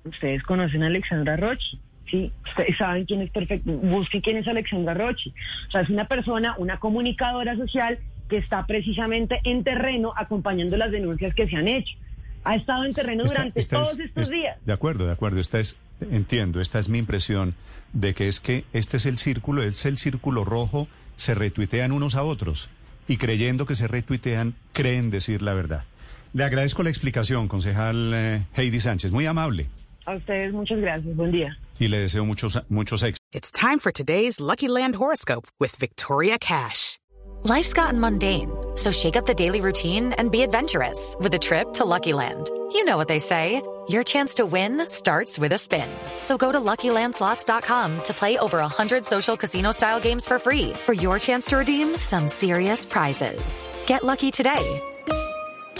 Ustedes 0.05 0.43
conocen 0.43 0.83
a 0.83 0.87
Alexandra 0.87 1.37
Rochi. 1.37 1.79
Sí, 2.11 2.33
ustedes 2.49 2.77
saben 2.79 3.05
quién 3.05 3.21
es 3.23 3.31
perfecto. 3.31 3.71
Busquen 3.73 4.21
quién 4.21 4.37
es 4.39 4.49
Alexandra 4.49 4.95
Rochi. 4.95 5.33
O 5.69 5.71
sea, 5.71 5.83
es 5.83 5.91
una 5.91 6.07
persona, 6.07 6.55
una 6.59 6.79
comunicadora 6.79 7.57
social 7.57 7.99
que 8.29 8.39
está 8.39 8.67
precisamente 8.67 9.41
en 9.45 9.63
terreno 9.65 10.13
acompañando 10.17 10.77
las 10.77 10.91
denuncias 10.91 11.35
que 11.35 11.49
se 11.49 11.57
han 11.57 11.69
hecho. 11.69 11.95
ha 12.43 12.55
estado 12.57 12.85
en 12.87 12.95
terreno 12.95 13.25
Esta- 13.25 13.37
durante 13.37 13.61
esta 13.61 13.77
todos 13.77 13.93
es- 13.99 14.07
estos 14.07 14.23
es- 14.23 14.31
días. 14.31 14.57
De 14.65 14.73
acuerdo, 14.73 15.05
de 15.05 15.13
acuerdo. 15.13 15.41
Esta 15.41 15.61
es, 15.61 15.77
entiendo, 16.11 16.63
esta 16.63 16.79
es 16.79 16.89
mi 16.89 16.97
impresión 16.97 17.55
de 17.93 18.15
que 18.15 18.29
es 18.29 18.41
que 18.41 18.65
este 18.73 18.97
es 18.97 19.05
el 19.05 19.19
círculo, 19.19 19.63
es 19.63 19.85
el 19.85 19.99
círculo 19.99 20.43
rojo, 20.47 20.89
se 21.17 21.35
retuitean 21.35 21.93
unos 21.93 22.15
a 22.15 22.23
otros 22.23 22.71
y 23.07 23.19
creyendo 23.19 23.67
que 23.67 23.77
se 23.77 23.89
retuitean, 23.89 24.55
creen 24.73 25.11
decir 25.11 25.43
la 25.43 25.53
verdad. 25.53 25.85
Le 26.33 26.45
agradezco 26.45 26.83
la 26.83 26.91
explicación, 26.91 27.49
concejal 27.49 28.13
eh, 28.15 28.47
Heidi 28.57 28.81
Sánchez, 28.81 29.11
muy 29.11 29.27
amable 29.27 29.67
A 30.07 30.15
ustedes 30.15 30.53
muchas 30.53 30.79
gracias. 30.81 31.15
Buen 31.17 31.33
día. 31.33 31.57
y 31.79 31.89
le 31.89 31.99
deseo 31.99 32.25
muchos, 32.25 32.59
muchos 32.69 33.03
éxitos. 33.03 33.19
It's 33.33 33.51
time 33.51 33.79
for 33.79 33.91
today's 33.93 34.41
Lucky 34.41 34.69
Land 34.69 34.97
horoscope 34.97 35.47
with 35.59 35.75
Victoria 35.77 36.39
Cash. 36.39 36.99
Life's 37.43 37.73
gotten 37.73 37.99
mundane, 37.99 38.51
so 38.77 38.93
shake 38.93 39.17
up 39.17 39.25
the 39.25 39.35
daily 39.35 39.61
routine 39.61 40.13
and 40.19 40.31
be 40.31 40.43
adventurous 40.43 41.17
with 41.21 41.33
a 41.35 41.39
trip 41.39 41.73
to 41.75 41.85
Lucky 41.85 42.13
Land. 42.13 42.51
You 42.73 42.85
know 42.85 42.97
what 42.97 43.09
they 43.09 43.19
say. 43.19 43.63
Your 43.89 44.05
chance 44.05 44.35
to 44.35 44.47
win 44.47 44.87
starts 44.87 45.39
with 45.39 45.53
a 45.53 45.59
spin. 45.59 45.89
So 46.23 46.37
go 46.37 46.53
to 46.53 46.61
LuckyLandSlots.com 46.61 48.03
to 48.05 48.15
play 48.15 48.39
over 48.39 48.59
100 48.59 49.05
social 49.05 49.37
casino-style 49.37 50.01
games 50.01 50.27
for 50.27 50.39
free 50.39 50.75
for 50.87 50.93
your 50.93 51.19
chance 51.19 51.47
to 51.47 51.57
redeem 51.57 51.97
some 51.97 52.29
serious 52.29 52.87
prizes. 52.87 53.69
Get 53.87 54.05
lucky 54.05 54.31
today 54.31 54.81